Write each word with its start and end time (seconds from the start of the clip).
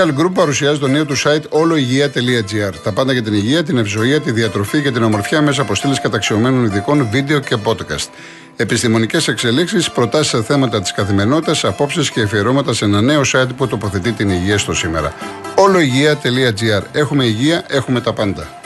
Real 0.00 0.20
Group 0.20 0.30
παρουσιάζει 0.34 0.78
το 0.78 0.88
νέο 0.88 1.04
του 1.04 1.18
site 1.18 1.42
oloigia.gr. 1.48 2.74
Τα 2.82 2.92
πάντα 2.92 3.12
για 3.12 3.22
την 3.22 3.34
υγεία, 3.34 3.62
την 3.62 3.78
ευζοία, 3.78 4.20
τη 4.20 4.30
διατροφή 4.30 4.82
και 4.82 4.90
την 4.90 5.02
ομορφιά 5.02 5.42
μέσα 5.42 5.62
από 5.62 5.74
στήλες 5.74 6.00
καταξιωμένων 6.00 6.64
ειδικών, 6.64 7.08
βίντεο 7.10 7.40
και 7.40 7.56
podcast. 7.64 8.08
Επιστημονικές 8.56 9.28
εξελίξεις, 9.28 9.90
προτάσεις 9.90 10.28
σε 10.28 10.42
θέματα 10.42 10.80
της 10.80 10.92
καθημερινότητας, 10.92 11.64
απόψεις 11.64 12.10
και 12.10 12.20
αφιερώματα 12.20 12.72
σε 12.72 12.84
ένα 12.84 13.00
νέο 13.00 13.20
site 13.32 13.48
που 13.56 13.66
τοποθετεί 13.66 14.12
την 14.12 14.30
υγεία 14.30 14.58
στο 14.58 14.74
σήμερα. 14.74 15.14
oloigia.gr. 15.54 16.82
Έχουμε 16.92 17.24
υγεία, 17.24 17.64
έχουμε 17.68 18.00
τα 18.00 18.12
πάντα. 18.12 18.60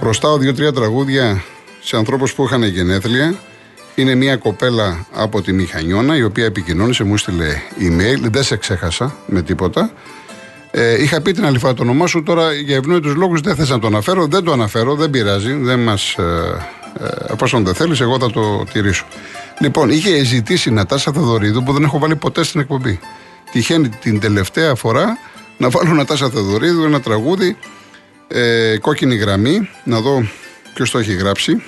Προστάω 0.00 0.38
δύο-τρία 0.38 0.72
τραγούδια 0.72 1.42
σε 1.82 1.96
ανθρώπους 1.96 2.34
που 2.34 2.44
είχαν 2.44 2.62
γενέθλια. 2.62 3.34
Είναι 3.94 4.14
μια 4.14 4.36
κοπέλα 4.36 5.06
από 5.12 5.42
τη 5.42 5.52
Μηχανιώνα 5.52 6.16
η 6.16 6.22
οποία 6.22 6.44
επικοινώνησε, 6.44 7.04
μου 7.04 7.16
στείλε 7.16 7.54
email. 7.80 8.20
Δεν 8.30 8.42
σε 8.42 8.56
ξέχασα 8.56 9.16
με 9.26 9.42
τίποτα. 9.42 9.92
Ε, 10.70 11.02
είχα 11.02 11.20
πει 11.20 11.32
την 11.32 11.44
άλλη 11.44 11.58
φορά 11.58 11.74
το 11.74 11.82
όνομά 11.82 12.06
σου, 12.06 12.22
τώρα 12.22 12.52
για 12.52 12.76
ευνόητους 12.76 13.14
λόγους 13.14 13.40
δεν 13.40 13.54
θες 13.54 13.68
να 13.68 13.78
το 13.78 13.86
αναφέρω. 13.86 14.26
Δεν 14.26 14.44
το 14.44 14.52
αναφέρω, 14.52 14.94
δεν 14.94 15.10
πειράζει. 15.10 15.52
Δεν 15.52 15.78
μας. 15.78 16.14
Ε, 16.18 16.22
ε, 17.00 17.32
εφόσον 17.32 17.64
δεν 17.64 17.74
θέλεις, 17.74 18.00
εγώ 18.00 18.18
θα 18.18 18.30
το 18.30 18.64
τηρήσω. 18.72 19.04
Λοιπόν, 19.60 19.90
είχε 19.90 20.24
ζητήσει 20.24 20.68
η 20.68 20.72
Νατάσα 20.72 21.12
Θεοδωρίδου 21.12 21.62
που 21.62 21.72
δεν 21.72 21.82
έχω 21.82 21.98
βάλει 21.98 22.16
ποτέ 22.16 22.44
στην 22.44 22.60
εκπομπή. 22.60 23.00
Τυχαίνει 23.52 23.88
την 23.88 24.20
τελευταία 24.20 24.74
φορά 24.74 25.18
να 25.56 25.68
βάλω 25.68 25.92
Νατάσα 25.92 26.30
Θεοδωρίδου 26.30 26.84
ένα 26.84 27.00
τραγούδι 27.00 27.56
ε, 28.28 28.76
κόκκινη 28.80 29.14
γραμμή. 29.14 29.68
Να 29.84 30.00
δω 30.00 30.22
ποιος 30.74 30.90
το 30.90 30.98
έχει 30.98 31.12
γράψει. 31.12 31.62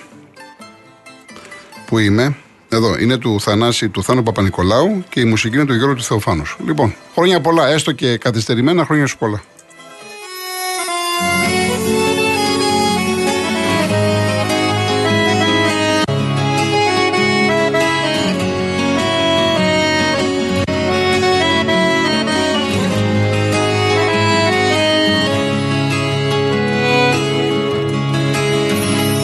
Πού 1.86 1.98
είμαι. 1.98 2.36
Εδώ 2.68 2.98
είναι 2.98 3.16
του 3.16 3.40
Θανάση 3.40 3.88
του 3.88 4.02
Θάνου 4.02 4.22
Παπα-Νικολάου 4.22 5.04
και 5.08 5.20
η 5.20 5.24
μουσική 5.24 5.56
είναι 5.56 5.64
του 5.64 5.74
Γιώργου 5.74 5.94
του 5.94 6.02
Θεοφάνους. 6.02 6.56
Λοιπόν, 6.66 6.94
χρόνια 7.14 7.40
πολλά, 7.40 7.68
έστω 7.68 7.92
και 7.92 8.16
καθυστερημένα 8.16 8.84
χρόνια 8.84 9.06
σου 9.06 9.18
πολλά. 9.18 9.42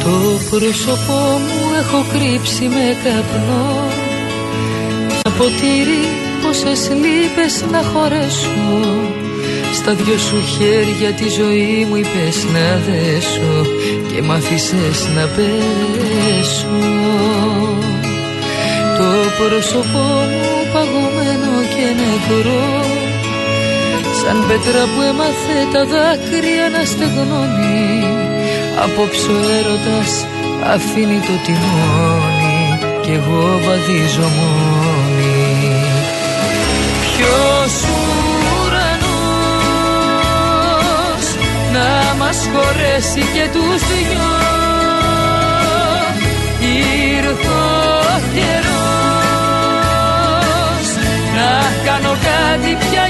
Το 0.05 0.57
πρόσωπό 0.59 1.39
μου 1.39 1.62
έχω 1.93 2.05
κρύψει 2.13 2.65
με 2.75 2.87
καπνό. 3.05 3.67
Ένα 5.25 5.35
ποτήρι 5.39 6.03
πόσες 6.43 6.83
λύπες 7.03 7.55
να 7.73 7.83
χωρέσω. 7.91 8.71
Στα 9.79 9.93
δυο 9.95 10.19
σου 10.19 10.39
χέρια 10.55 11.11
τη 11.19 11.29
ζωή 11.39 11.87
μου 11.89 11.97
είπες 11.97 12.37
να 12.55 12.67
δέσω 12.87 13.53
Και 14.09 14.23
μ' 14.23 14.33
να 15.17 15.25
πέσω. 15.35 16.79
Το 18.99 19.09
πρόσωπό 19.39 20.07
μου 20.33 20.51
παγωμένο 20.73 21.53
και 21.73 21.87
νεκρό 22.01 22.85
Σαν 24.21 24.39
πέτρα 24.49 24.83
που 24.93 25.01
έμαθε 25.11 25.59
τα 25.73 25.83
δάκρυα 25.93 26.67
να 26.75 26.85
στεγνώνει. 26.85 28.05
Απόψε 28.85 29.31
ο 29.31 29.41
έρωτας 29.59 30.13
αφήνει 30.67 31.21
το 31.21 31.33
τιμόνι 31.45 32.79
κι 33.01 33.11
εγώ 33.11 33.61
βαδίζω 33.65 34.29
μόνη. 34.39 35.51
Ποιος 37.03 37.75
ουρανός 38.65 39.27
να 41.73 42.15
μας 42.19 42.39
χωρέσει 42.53 43.21
και 43.35 43.49
τους 43.53 43.81
δυο; 43.89 44.33
Ήρθε 46.61 47.49
ο 47.49 48.21
καιρός 48.35 48.83
να 51.37 51.51
κάνω 51.85 52.13
κάτι 52.29 52.71
πια 52.75 53.07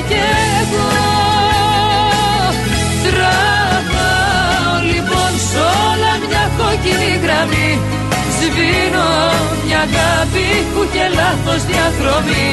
αγάπη 9.84 10.48
που 10.72 10.82
και 10.94 11.04
λάθος 11.18 11.62
διαδρομή. 11.70 12.48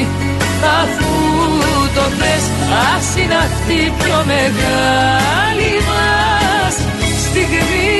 Αφού 0.80 1.12
το 1.96 2.04
θες 2.18 2.44
ας 2.92 3.06
είναι 3.20 3.38
αυτή 3.46 3.78
πιο 4.00 4.18
μεγάλη 4.32 5.72
μας 5.88 6.74
στιγμή. 7.24 7.92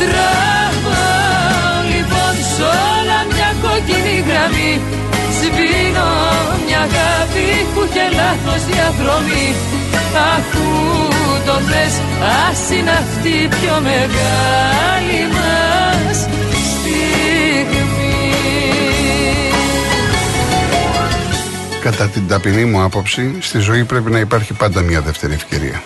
Τραβάω 0.00 1.76
λοιπόν 1.92 2.34
σ' 2.52 2.62
όλα 2.90 3.18
μια 3.32 3.50
κόκκινη 3.64 4.16
γραμμή. 4.28 4.72
Σβήνω 5.38 6.10
μια 6.66 6.80
αγάπη 6.88 7.48
που 7.72 7.82
και 7.94 8.04
λάθος 8.18 8.62
διαδρομή. 8.70 9.46
Αφού 10.34 10.66
το 11.46 11.56
θες 11.68 11.94
ας 12.46 12.60
είναι 12.76 12.94
αυτή 13.02 13.34
πιο 13.56 13.74
μεγάλη 13.88 15.20
μας 15.36 16.01
Κατά 21.82 22.08
την 22.08 22.28
ταπεινή 22.28 22.64
μου 22.64 22.82
άποψη, 22.82 23.36
στη 23.40 23.58
ζωή 23.58 23.84
πρέπει 23.84 24.10
να 24.10 24.18
υπάρχει 24.18 24.52
πάντα 24.52 24.82
μια 24.82 25.00
δεύτερη 25.00 25.32
ευκαιρία. 25.32 25.82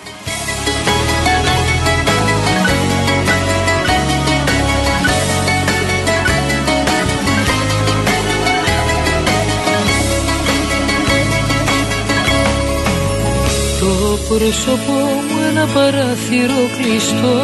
πρόσωπό 14.29 14.91
μου 15.27 15.37
ένα 15.49 15.65
παράθυρο 15.65 16.69
κλειστό 16.77 17.41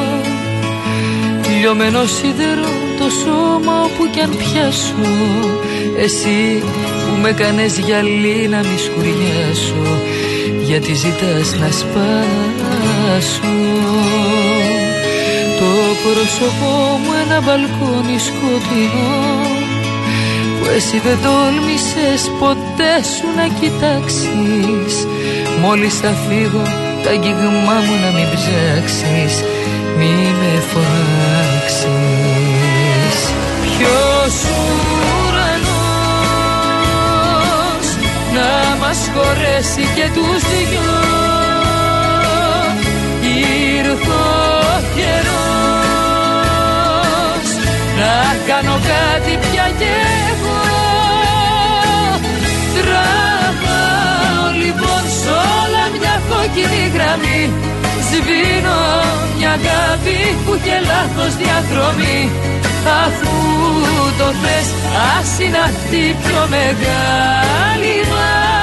Λιωμένο 1.60 2.06
σίδερο 2.06 2.70
το 2.98 3.10
σώμα 3.10 3.82
όπου 3.82 4.10
κι 4.12 4.20
αν 4.20 4.30
πιάσω 4.30 4.96
Εσύ 5.98 6.62
που 6.62 6.93
με 7.22 7.32
κάνες 7.32 7.78
γυαλί 7.80 8.48
να 8.50 8.58
μη 8.58 8.78
σκουριάσω 8.86 9.86
Γιατί 10.62 10.94
ζητάς 10.94 11.56
να 11.60 11.70
σπάσω. 11.72 13.54
Το 15.60 15.72
πρόσωπό 16.04 16.74
μου 17.02 17.12
ένα 17.24 17.42
μπαλκόνι 17.42 18.18
σκοτεινό 18.28 19.22
Που 20.60 20.66
εσύ 20.76 20.98
δεν 21.06 21.18
τόλμησες 21.26 22.32
ποτέ 22.40 22.94
σου 23.16 23.28
να 23.36 23.46
κοιτάξεις. 23.60 24.96
Μόλις 25.62 25.94
θα 26.00 26.14
φύγω 26.26 26.64
τα 27.04 27.10
αγγίγμά 27.10 27.78
μου 27.86 27.96
να 28.04 28.10
μην 28.16 28.28
ψάξεις 28.36 29.36
Μη 29.98 30.14
με 30.40 30.52
φωνάξεις 30.72 32.33
χωρέσει 39.34 39.86
και 39.96 40.10
τους 40.14 40.42
δυο. 40.52 40.94
Ήρθε 43.22 44.12
ο 44.12 44.82
καιρός 44.96 46.34
να 48.00 48.16
κάνω 48.48 48.76
κάτι 48.92 49.34
πια 49.42 49.68
κι 49.78 49.90
εγώ. 50.30 50.62
Κόκκινη 56.30 56.84
γραμμή. 56.94 57.42
Σβήνω 58.08 58.82
μια 59.38 59.50
αγάπη 59.50 60.20
που 60.46 60.54
και 60.64 60.78
λάθος 60.90 61.34
διαδρομή. 61.42 62.20
Αφού 63.04 63.36
το 64.18 64.28
θες 64.42 64.68
ας 65.18 65.40
είναι 65.40 65.58
αυτή 65.58 66.04
πιο 66.24 66.42
μεγάλη 66.50 67.96
μας 68.12 68.63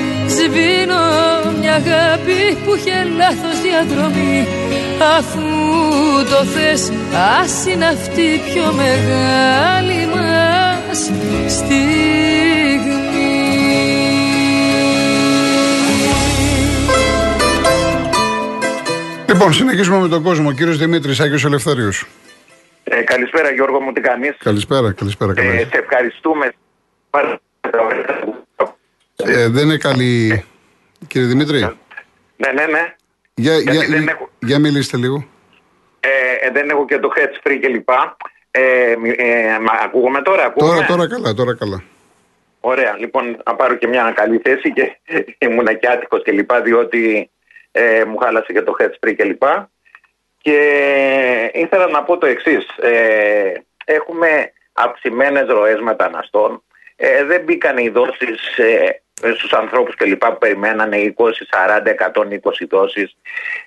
Σβήνω 0.41 1.03
μια 1.59 1.73
αγάπη 1.73 2.57
που 2.65 2.75
είχε 2.75 3.03
λάθος 3.17 3.61
διαδρομή 3.61 4.47
Αφού 5.17 5.41
το 6.29 6.43
θες 6.45 6.91
ας 7.41 7.65
είναι 7.65 7.85
αυτή 7.85 8.21
η 8.21 8.37
πιο 8.37 8.73
μεγάλη 8.73 10.05
μας 10.15 11.11
στιγμή 11.47 12.41
Λοιπόν, 19.27 19.53
συνεχίζουμε 19.53 19.99
με 19.99 20.07
τον 20.07 20.23
κόσμο. 20.23 20.51
Κύριος 20.51 20.77
Δημήτρης 20.77 21.19
Άγιος 21.19 21.45
Ελευθέριος. 21.45 22.05
Ε, 22.83 23.01
καλησπέρα 23.01 23.51
Γιώργο 23.51 23.79
μου, 23.81 23.91
τι 23.91 24.01
κάνεις; 24.01 24.35
Καλησπέρα, 24.37 24.91
καλησπέρα. 24.91 25.33
Ε, 25.37 25.67
σε 25.71 25.77
ευχαριστούμε. 25.77 26.53
Ε, 29.25 29.47
δεν 29.47 29.63
είναι 29.63 29.77
καλή, 29.77 30.43
κύριε 31.07 31.27
Δημήτρη. 31.27 31.59
Ναι, 32.37 32.51
ναι, 32.51 32.65
ναι. 32.65 32.95
Για, 33.33 33.57
Γιατί 33.57 33.77
για, 33.77 33.87
δεν 33.97 34.07
έχω- 34.07 34.29
για 34.39 34.59
μιλήστε 34.59 34.97
λίγο. 34.97 35.27
Ε, 35.99 36.47
ε, 36.47 36.49
δεν 36.51 36.69
έχω 36.69 36.85
και 36.85 36.97
το 36.97 37.11
head 37.15 37.47
free 37.47 37.57
κλπ. 37.61 37.89
Ε, 38.51 38.95
μη- 38.99 39.15
ε, 39.17 39.57
μα 39.59 39.71
ακούγομαι 39.83 40.21
τώρα, 40.21 40.43
ακούγομαι; 40.45 40.73
Τώρα, 40.75 40.87
τώρα 40.87 41.07
καλά, 41.07 41.33
τώρα 41.33 41.55
καλά. 41.55 41.83
Ωραία, 42.59 42.95
λοιπόν, 42.99 43.41
να 43.45 43.55
πάρω 43.55 43.75
και 43.75 43.87
μια 43.87 44.11
καλή 44.15 44.41
θέση 44.43 44.73
και 44.73 44.97
ήμουν 45.45 45.65
και 45.79 45.87
άτυχος 45.87 46.23
και 46.23 46.31
λοιπά, 46.31 46.61
διότι 46.61 47.29
ε, 47.71 48.03
μου 48.05 48.17
χάλασε 48.17 48.53
και 48.53 48.61
το 48.61 48.75
head 48.79 49.07
free 49.07 49.13
και 49.17 49.23
λοιπά. 49.23 49.71
Και 50.41 50.57
ήθελα 51.53 51.87
να 51.87 52.03
πω 52.03 52.17
το 52.17 52.25
εξής. 52.25 52.65
Ε, 52.81 53.51
έχουμε 53.85 54.51
αυξημένες 54.73 55.47
ροές 55.47 55.79
μεταναστών. 55.79 56.63
Ε, 56.95 57.23
δεν 57.23 57.41
μπήκαν 57.43 57.77
οι 57.77 57.89
δόσεις 57.89 58.57
ε, 59.21 59.31
στους 59.31 59.53
ανθρώπους 59.53 59.95
και 59.95 60.05
λοιπά 60.05 60.31
που 60.31 60.37
περιμένανε 60.37 61.13
20, 61.17 61.45
40, 61.49 61.89
120 61.89 62.65
δόσεις. 62.69 63.15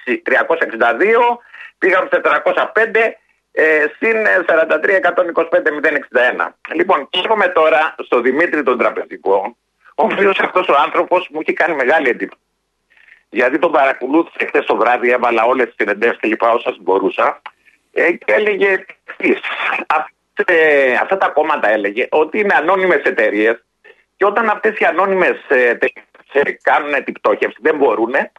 362 0.06 1.38
πήγαμε 1.78 2.10
σε 2.12 2.22
405 2.24 3.14
ε, 3.52 3.86
συν 3.98 4.18
43-125-061. 4.46 6.48
Λοιπόν, 6.74 7.10
έρχομαι 7.10 7.48
τώρα 7.48 7.96
στο 7.98 8.22
Δημήτρη 8.22 8.64
τον 8.64 8.78
Τραπεζικό, 8.78 9.58
ο 9.96 10.04
οποίος 10.04 10.40
αυτός 10.40 10.68
ο 10.68 10.76
άνθρωπος 10.86 11.28
μου 11.32 11.40
έχει 11.42 11.54
κάνει 11.54 11.76
μεγάλη 11.76 12.10
εντύπωση. 12.10 12.42
Γιατί 13.30 13.60
τον 13.60 13.72
παρακολούθησα 13.72 14.48
χθες 14.48 14.66
το 14.66 14.76
βράδυ, 14.76 15.12
έβαλα 15.12 15.44
όλες 15.44 15.66
τις 15.66 15.76
συνεντεύξεις 15.78 16.22
και 16.22 16.28
λοιπά 16.28 16.52
όσα 16.52 16.76
μπορούσα 16.80 17.42
ε, 17.94 18.12
και 18.12 18.34
έλεγε 18.34 18.72
εξή. 18.72 19.40
Ε, 20.46 20.94
αυτά 20.94 21.18
τα 21.18 21.30
κόμματα 21.30 21.70
έλεγε 21.70 22.08
ότι 22.10 22.40
είναι 22.40 22.54
ανώνυμες 22.58 23.02
εταιρείες 23.04 23.64
και 24.18 24.26
όταν 24.26 24.50
αυτές 24.50 24.80
οι 24.80 24.86
ανώνυμες 24.86 25.38
ε, 25.48 25.78
κάνουν 26.62 27.04
την 27.04 27.14
πτώχευση, 27.14 27.58
δεν 27.62 27.78
μπορούν, 27.78 28.14
ε, 28.14 28.32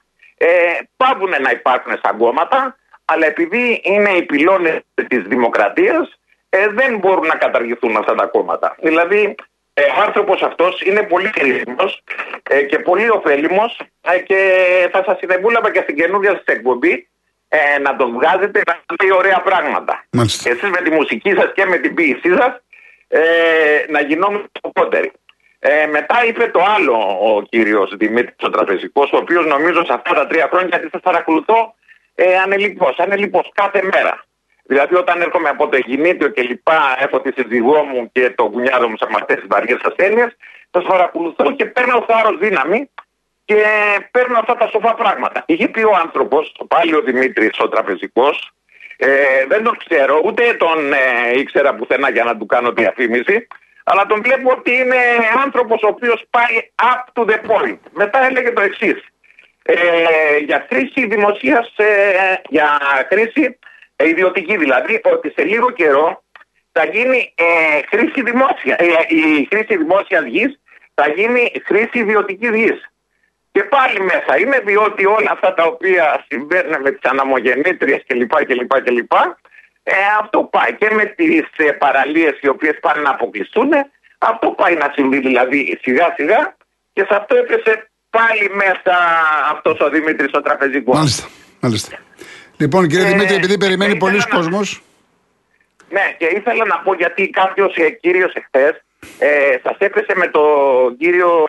πάβουν 0.97 1.31
να 1.31 1.51
υπάρχουν 1.51 1.97
στα 1.99 2.15
κόμματα 2.19 2.77
αλλά 3.05 3.27
επειδή 3.27 3.81
είναι 3.85 4.11
οι 4.11 4.23
πυλώνες 4.23 4.81
της 5.09 5.23
δημοκρατίας 5.23 6.21
ε, 6.49 6.69
δεν 6.69 6.99
μπορούν 6.99 7.27
να 7.27 7.35
καταργηθούν 7.35 7.97
αυτά 7.97 8.15
τα 8.15 8.27
κόμματα. 8.27 8.77
Δηλαδή 8.81 9.35
ε, 9.75 9.83
ο 9.83 10.03
άνθρωπος 10.07 10.43
αυτός 10.43 10.81
είναι 10.81 11.03
πολύ 11.03 11.31
χρήσιμος 11.35 12.03
ε, 12.43 12.63
και 12.63 12.79
πολύ 12.79 13.11
ωφέλιμος 13.11 13.81
ε, 14.01 14.19
και 14.19 14.39
θα 14.93 15.03
σας 15.07 15.19
συνεβούλαβα 15.19 15.71
και 15.71 15.81
στην 15.83 15.97
καινούργια 15.97 16.31
σας 16.31 16.45
εκπομπή 16.45 17.09
ε, 17.49 17.79
να 17.79 17.97
τον 17.97 18.13
βγάζετε 18.13 18.61
να 18.67 18.81
λέει 19.03 19.17
ωραία 19.17 19.41
πράγματα. 19.41 20.05
Μάλιστα. 20.11 20.51
Εσείς 20.51 20.71
με 20.71 20.81
τη 20.83 20.91
μουσική 20.91 21.31
σας 21.31 21.53
και 21.55 21.65
με 21.65 21.79
την 21.79 21.95
ποίησή 21.95 22.35
σας 22.39 22.63
ε, 23.09 23.21
να 23.89 24.01
γινόμαστε 24.01 24.61
πότεροι. 24.73 25.13
Ε, 25.59 25.87
μετά 25.87 26.25
είπε 26.27 26.51
το 26.53 26.61
άλλο 26.77 27.19
ο 27.21 27.43
κύριος 27.43 27.95
Δημήτρης 27.97 28.37
ο 28.43 28.51
Τραπεζικός, 28.51 29.13
ο 29.13 29.17
οποίος 29.17 29.47
νομίζω 29.47 29.85
σε 29.85 29.93
αυτά 29.93 30.15
τα 30.15 30.27
τρία 30.27 30.49
χρόνια, 30.51 30.69
γιατί 30.69 30.89
σας 30.93 31.01
παρακολουθώ, 31.01 31.75
ε, 32.15 32.39
ανελιπώς, 32.39 32.99
ανελιπώς 32.99 33.51
κάθε 33.55 33.83
μέρα. 33.83 34.25
Δηλαδή 34.65 34.95
όταν 34.95 35.21
έρχομαι 35.21 35.49
από 35.49 35.69
το 35.69 35.77
Αιγινήτιο 35.77 36.29
και 36.29 36.43
λοιπά, 36.43 36.97
έχω 36.99 37.21
τη 37.21 37.31
σύζυγό 37.33 37.83
μου 37.83 38.11
και 38.13 38.31
το 38.31 38.49
κουνιάδο 38.49 38.89
μου 38.89 38.97
σε 38.97 39.07
αυτές 39.15 39.37
τις 39.37 39.47
βαριές 39.49 39.81
ασθένειες, 39.83 40.37
σας 40.71 40.85
παρακολουθώ 40.85 41.53
και 41.53 41.65
παίρνω 41.65 42.05
θάρρος 42.09 42.39
δύναμη 42.39 42.91
και 43.45 43.65
παίρνω 44.11 44.39
αυτά 44.39 44.57
τα 44.57 44.67
σοφά 44.67 44.95
πράγματα. 44.95 45.43
Είχε 45.47 45.69
πει 45.69 45.83
ο 45.83 45.95
άνθρωπος, 46.03 46.57
πάλι 46.69 46.95
ο 46.95 47.01
Δημήτρης 47.01 47.59
ο 47.59 47.69
τραπεζικός, 47.69 48.53
ε, 48.97 49.47
δεν 49.49 49.63
τον 49.63 49.77
ξέρω, 49.85 50.21
ούτε 50.25 50.55
τον 50.55 50.93
ε, 50.93 51.39
ήξερα 51.39 51.75
πουθενά 51.75 52.11
για 52.11 52.25
να 52.25 52.37
του 52.37 52.47
κάνω 52.47 52.73
διαφήμιση, 52.73 53.47
αλλά 53.85 54.07
τον 54.07 54.23
βλέπω 54.23 54.51
ότι 54.51 54.73
είναι 54.73 54.97
άνθρωπος 55.45 55.83
ο 55.83 55.89
οποίος 55.89 56.25
πάει 56.31 56.57
up 56.83 57.23
to 57.23 57.31
the 57.31 57.37
point. 57.37 57.79
Μετά 57.91 58.25
έλεγε 58.25 58.53
το 58.53 58.61
εξής 58.61 59.12
ε, 59.63 60.39
για 60.39 60.67
χρήση 60.69 61.07
δημοσίας, 61.07 61.73
ε, 61.77 61.87
για 62.49 62.81
χρήση 63.09 63.59
ε, 63.97 64.09
ιδιωτική 64.09 64.57
δηλαδή, 64.57 65.01
ότι 65.05 65.33
σε 65.37 65.45
λίγο 65.45 65.71
καιρό 65.71 66.23
θα 66.73 66.85
γίνει 66.85 67.35
ε, 67.35 67.97
χρήση 67.97 68.23
δημόσια, 68.23 68.77
ε, 68.79 68.87
η 69.09 69.49
χρήση 69.51 69.77
δημόσιας 69.77 70.25
γης 70.25 70.61
θα 70.95 71.09
γίνει 71.09 71.53
χρήση 71.65 71.99
ιδιωτική 71.99 72.49
γης. 72.49 72.91
Και 73.53 73.63
πάλι 73.63 74.01
μέσα 74.01 74.39
είναι 74.39 74.59
διότι 74.59 75.07
όλα 75.07 75.31
αυτά 75.31 75.55
τα 75.55 75.65
οποία 75.65 76.25
συμβαίνουν 76.29 76.81
με 76.83 76.91
τις 76.91 77.11
αναμογεννήτριες 77.11 78.03
κλπ. 78.07 78.35
κλπ, 78.45 78.83
κλπ 78.85 79.13
ε, 79.83 79.93
αυτό 80.21 80.45
πάει 80.45 80.75
και 80.75 80.91
με 80.91 81.05
τις 81.05 81.47
ε, 81.57 81.73
παραλίες 81.73 82.39
οι 82.41 82.49
οποίες 82.49 82.79
πάνε 82.81 83.03
να 83.03 83.11
αποκλειστούν 83.11 83.71
αυτό 84.19 84.51
πάει 84.51 84.75
να 84.75 84.93
συμβεί 84.95 85.19
δηλαδή 85.19 85.79
σιγά 85.83 86.15
σιγά 86.17 86.57
και 86.93 87.05
σε 87.09 87.15
αυτό 87.15 87.37
έπεσε 87.37 87.91
πάλι 88.17 88.51
μέσα 88.55 88.97
αυτός 89.53 89.81
ο 89.81 89.89
Δημήτρης 89.91 90.31
ο 90.33 90.41
τραπεζικός. 90.43 90.97
Μάλιστα, 90.97 91.27
μάλιστα. 91.61 91.97
Λοιπόν, 92.57 92.87
κύριε 92.89 93.07
Ε, 93.07 93.09
Δημήτρη, 93.09 93.35
επειδή 93.35 93.59
περιμένει 93.59 93.93
ε, 93.93 93.97
πολλοί 93.97 94.17
ήθελα 94.17 94.33
να- 94.35 94.39
κόσμος, 94.41 94.83
Ναι, 95.91 96.15
και 96.19 96.25
ήθελα 96.37 96.65
να 96.65 96.79
πω 96.79 96.95
γιατί 96.95 97.29
κάποιος 97.31 97.75
ε, 97.77 97.91
κύριος 97.91 98.33
εχθές 98.35 98.83
ε, 99.19 99.29
σας 99.63 99.77
έπεσε 99.79 100.13
με 100.17 100.27
τον 100.27 100.97
κύριο 100.99 101.47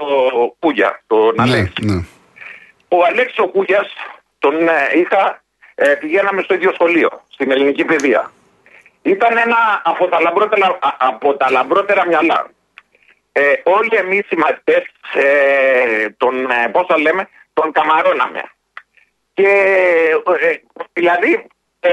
Κούγια, 0.60 1.02
τον 1.08 1.34
ναι, 1.36 1.42
Αλέξη. 1.44 1.74
ναι. 1.86 2.06
Ο 2.88 2.98
Αλέξης 3.10 3.38
ο 3.40 3.48
Κούγιας 3.48 3.88
τον 4.40 4.68
ε, 4.68 4.72
είχα, 5.00 5.42
ε, 5.76 5.88
πηγαίναμε 5.94 6.42
στο 6.42 6.54
ίδιο 6.54 6.72
σχολείο, 6.74 7.10
στην 7.30 7.52
ελληνική 7.52 7.84
παιδεία. 7.86 8.32
Ήταν 9.02 9.38
ένα 9.38 9.82
από 9.84 10.08
τα 10.08 10.22
λαμπρότερα, 10.22 10.68
α- 10.68 10.96
από 10.98 11.34
τα 11.38 11.52
λαμπρότερα 11.52 12.08
μυαλά. 12.08 12.50
Ε, 13.36 13.42
όλοι 13.64 13.96
εμείς 14.04 14.26
οι 14.30 14.36
μαθητές, 14.36 14.84
ε, 15.14 16.10
τον, 16.18 16.36
ε, 16.52 16.68
πώς 16.72 16.86
θα 16.88 16.98
λέμε, 17.00 17.28
τον 17.54 17.72
καμαρώναμε. 17.72 18.42
Και 19.34 19.48
ε, 20.42 20.62
δηλαδή 20.94 21.48
ε, 21.80 21.92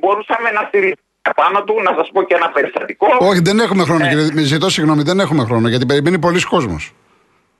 μπορούσαμε 0.00 0.50
να 0.50 0.60
στηριχθούμε 0.68 0.96
πάνω 1.36 1.64
του, 1.64 1.82
να 1.82 1.94
σας 1.96 2.08
πω 2.12 2.22
και 2.22 2.34
ένα 2.34 2.50
περιστατικό. 2.50 3.06
Όχι, 3.18 3.40
δεν 3.40 3.58
έχουμε 3.58 3.82
Ε. 3.82 3.84
χρόνο, 3.84 4.00
κύριε 4.08 4.24
Δημήτρη. 4.24 4.44
Ζητώ 4.44 4.68
συγγνώμη, 4.70 5.02
δεν 5.02 5.20
έχουμε 5.20 5.44
χρόνο 5.44 5.68
γιατί 5.68 5.86
περιμένει 5.86 6.18
πολλοί 6.18 6.42
κόσμος. 6.42 6.92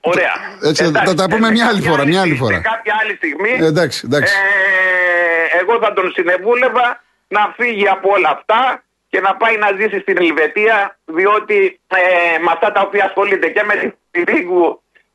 Ωραία. 0.01 0.33
Έτσι, 0.65 0.85
θα 0.85 1.15
τα 1.15 1.27
πούμε 1.29 1.47
σε 1.47 1.53
μια 1.53 1.67
άλλη 1.67 1.75
κάποια 1.79 1.91
φορά, 1.91 2.07
μια 2.07 2.21
άλλη 2.21 2.35
στιγμή- 2.35 2.51
φορά. 2.51 2.57
Σε 2.57 2.69
κάποια 2.75 2.95
άλλη 3.03 3.15
στιγμή. 3.17 3.51
Ε, 3.61 3.67
εντάξει, 3.67 4.03
εντάξει. 4.05 4.35
Ε, 4.35 5.59
εγώ 5.61 5.79
θα 5.83 5.93
τον 5.93 6.13
συνεβούλευα 6.13 7.03
να 7.29 7.55
φύγει 7.57 7.89
από 7.89 8.11
όλα 8.11 8.29
αυτά 8.31 8.83
και 9.13 9.21
να 9.27 9.33
πάει 9.41 9.57
να 9.65 9.69
ζήσει 9.79 9.99
στην 10.05 10.17
Ελβετία 10.27 10.77
διότι 11.19 11.59
ε, 11.99 12.39
με 12.45 12.51
αυτά 12.57 12.69
τα 12.75 12.81
οποία 12.87 13.05
ασχολείται 13.09 13.49
και 13.55 13.63
με 13.69 13.75
την 13.81 13.91
Πυρίγου 14.13 14.67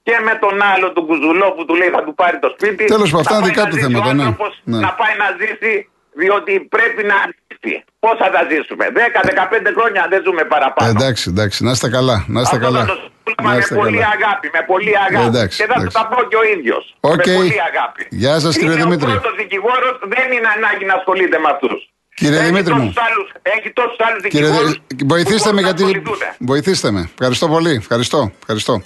και 0.08 0.16
με 0.28 0.34
τον 0.44 0.56
άλλο 0.72 0.88
του 0.96 1.04
Κουζουλό 1.10 1.48
που 1.56 1.64
του 1.68 1.76
λέει 1.80 1.90
θα 1.98 2.02
του 2.06 2.14
πάρει 2.22 2.38
το 2.46 2.50
σπίτι. 2.56 2.84
Τέλος 2.96 3.10
πάντων, 3.12 3.26
αυτά 3.26 3.34
να 3.34 3.40
είναι 3.40 3.46
πάει 3.46 3.54
δικά 3.54 3.64
να 3.64 3.70
του 3.70 3.76
ζήσει 3.78 3.86
ο 3.86 3.90
θέματα, 3.90 4.14
ναι. 4.14 4.24
άνθρωπος, 4.28 4.54
Ναι. 4.72 4.80
Να 4.88 4.92
πάει 5.02 5.16
να 5.24 5.28
ζήσει 5.42 5.74
διότι 6.22 6.54
πρέπει 6.76 7.02
να 7.12 7.18
ζήσει. 7.48 7.74
Πώ 8.04 8.12
θα 8.22 8.28
τα 8.36 8.42
ζήσουμε, 8.52 8.84
10-15 8.94 9.78
χρόνια 9.78 10.02
δεν 10.12 10.20
ζούμε 10.26 10.44
παραπάνω. 10.54 10.90
Εντάξει, 10.94 11.24
εντάξει, 11.34 11.58
να 11.68 11.72
είστε 11.76 11.90
καλά. 11.98 12.18
Να 12.36 12.40
είστε 12.42 12.56
Αυτό 12.56 12.66
καλά. 12.68 12.80
θα 12.80 12.86
το 12.92 12.98
πούμε 13.24 13.56
με 13.56 13.66
πολύ 13.82 14.04
αγάπη, 14.16 14.48
με 14.58 14.62
πολύ 14.72 14.94
αγάπη. 15.08 15.28
Εντάξει, 15.32 15.56
και 15.62 15.68
θα 15.72 15.76
εντάξει. 15.78 15.94
το 15.94 16.00
τα 16.00 16.04
πω 16.12 16.20
και 16.30 16.38
ο 16.44 16.44
ίδιος. 16.56 16.84
Οκ. 17.14 17.26
Με 17.28 17.34
πολύ 17.40 17.60
αγάπη. 17.72 18.02
Γεια 18.24 18.36
σας, 18.44 18.54
κύριε 18.58 18.74
είναι 18.74 18.84
Δημήτρη. 18.84 19.10
Ο 19.10 19.14
πρώτος 19.14 19.36
δικηγόρος 19.42 19.96
δεν 20.14 20.28
είναι 20.36 20.50
ανάγκη 20.58 20.86
να 20.92 20.96
ασχολείται 21.00 21.38
με 21.44 21.50
αυτούς. 21.56 21.82
Κύριε 22.20 22.44
Δημήτρη 22.44 22.74
μου. 22.74 22.94
έχει 23.42 23.72
τόσους 23.74 23.96
άλλους 24.00 24.22
Κύριε, 24.30 24.48
δικηγόρους. 24.48 24.80
Δε- 24.96 25.06
βοηθήστε 25.06 25.54
με 25.54 25.62
γιατί. 25.62 26.02
Βοηθήστε 26.40 26.92
με. 26.92 27.10
Ευχαριστώ 27.14 27.48
πολύ. 27.48 27.70
Ευχαριστώ. 27.72 28.32
Ευχαριστώ. 28.40 28.82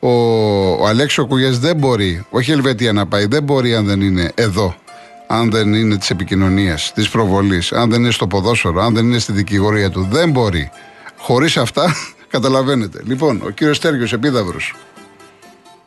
Ο, 0.00 0.10
ο 0.72 0.86
Αλέξιο 0.86 1.26
Κουγιές 1.26 1.58
δεν 1.58 1.76
μπορεί, 1.76 2.26
όχι 2.30 2.50
Ελβετία 2.52 2.92
να 2.92 3.06
πάει, 3.06 3.26
δεν 3.26 3.42
μπορεί 3.42 3.74
αν 3.74 3.86
δεν 3.86 4.00
είναι 4.00 4.32
εδώ. 4.34 4.74
Αν 5.26 5.50
δεν 5.50 5.74
είναι 5.74 5.96
της 5.98 6.10
επικοινωνίας, 6.10 6.92
της 6.94 7.08
προβολής, 7.08 7.72
αν 7.72 7.90
δεν 7.90 8.00
είναι 8.02 8.10
στο 8.10 8.26
ποδόσφαιρο, 8.26 8.80
αν 8.82 8.94
δεν 8.94 9.04
είναι 9.04 9.18
στη 9.18 9.32
δικηγορία 9.32 9.90
του. 9.90 10.06
Δεν 10.10 10.30
μπορεί. 10.30 10.70
Χωρίς 11.18 11.56
αυτά, 11.56 11.94
καταλαβαίνετε. 12.34 13.02
Λοιπόν, 13.06 13.42
ο 13.44 13.50
κύριος 13.50 13.78
Τέργιο 13.78 14.06
Επίδαυρος. 14.12 14.74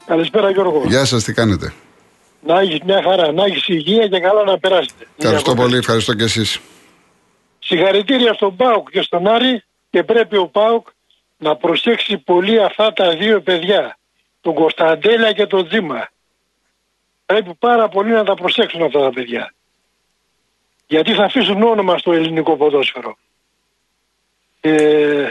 Καλησπέρα 0.07 0.49
Γιώργο. 0.51 0.83
Γεια 0.87 1.05
σας, 1.05 1.23
τι 1.23 1.33
κάνετε; 1.33 1.73
Να 2.47 2.59
έχεις 2.59 2.79
μια 2.85 3.01
χαρά, 3.03 3.31
να 3.31 3.43
έχεις 3.45 3.67
υγεία 3.67 4.07
και 4.07 4.19
καλά 4.19 4.43
να 4.43 4.59
περάσετε. 4.59 4.93
Ευχαριστώ 5.17 5.27
Διακοπές. 5.45 5.63
πολύ, 5.65 5.77
ευχαριστώ 5.77 6.13
και 6.13 6.23
εσείς. 6.23 6.59
Συγχαρητήρια 7.63 8.33
στον 8.33 8.55
Πάουκ 8.55 8.89
και 8.91 9.01
στον 9.01 9.27
Άρη 9.27 9.63
και 9.89 10.03
πρέπει 10.03 10.37
ο 10.37 10.47
Πάουκ 10.47 10.87
να 11.37 11.55
προσέξει 11.55 12.17
πολύ 12.17 12.63
αυτά 12.63 12.93
τα 12.93 13.15
δύο 13.15 13.41
παιδιά. 13.41 13.97
Τον 14.41 14.53
Κωνσταντέλια 14.53 15.31
και 15.31 15.45
τον 15.45 15.67
Τζίμα. 15.67 16.09
Πρέπει 17.25 17.53
πάρα 17.53 17.89
πολύ 17.89 18.11
να 18.11 18.23
τα 18.23 18.33
προσέξουν 18.33 18.83
αυτά 18.83 18.99
τα 18.99 19.09
παιδιά. 19.09 19.53
Γιατί 20.87 21.13
θα 21.13 21.23
αφήσουν 21.23 21.63
όνομα 21.63 21.97
στο 21.97 22.11
ελληνικό 22.11 22.57
ποδόσφαιρο. 22.57 23.17
Ε, 24.61 25.29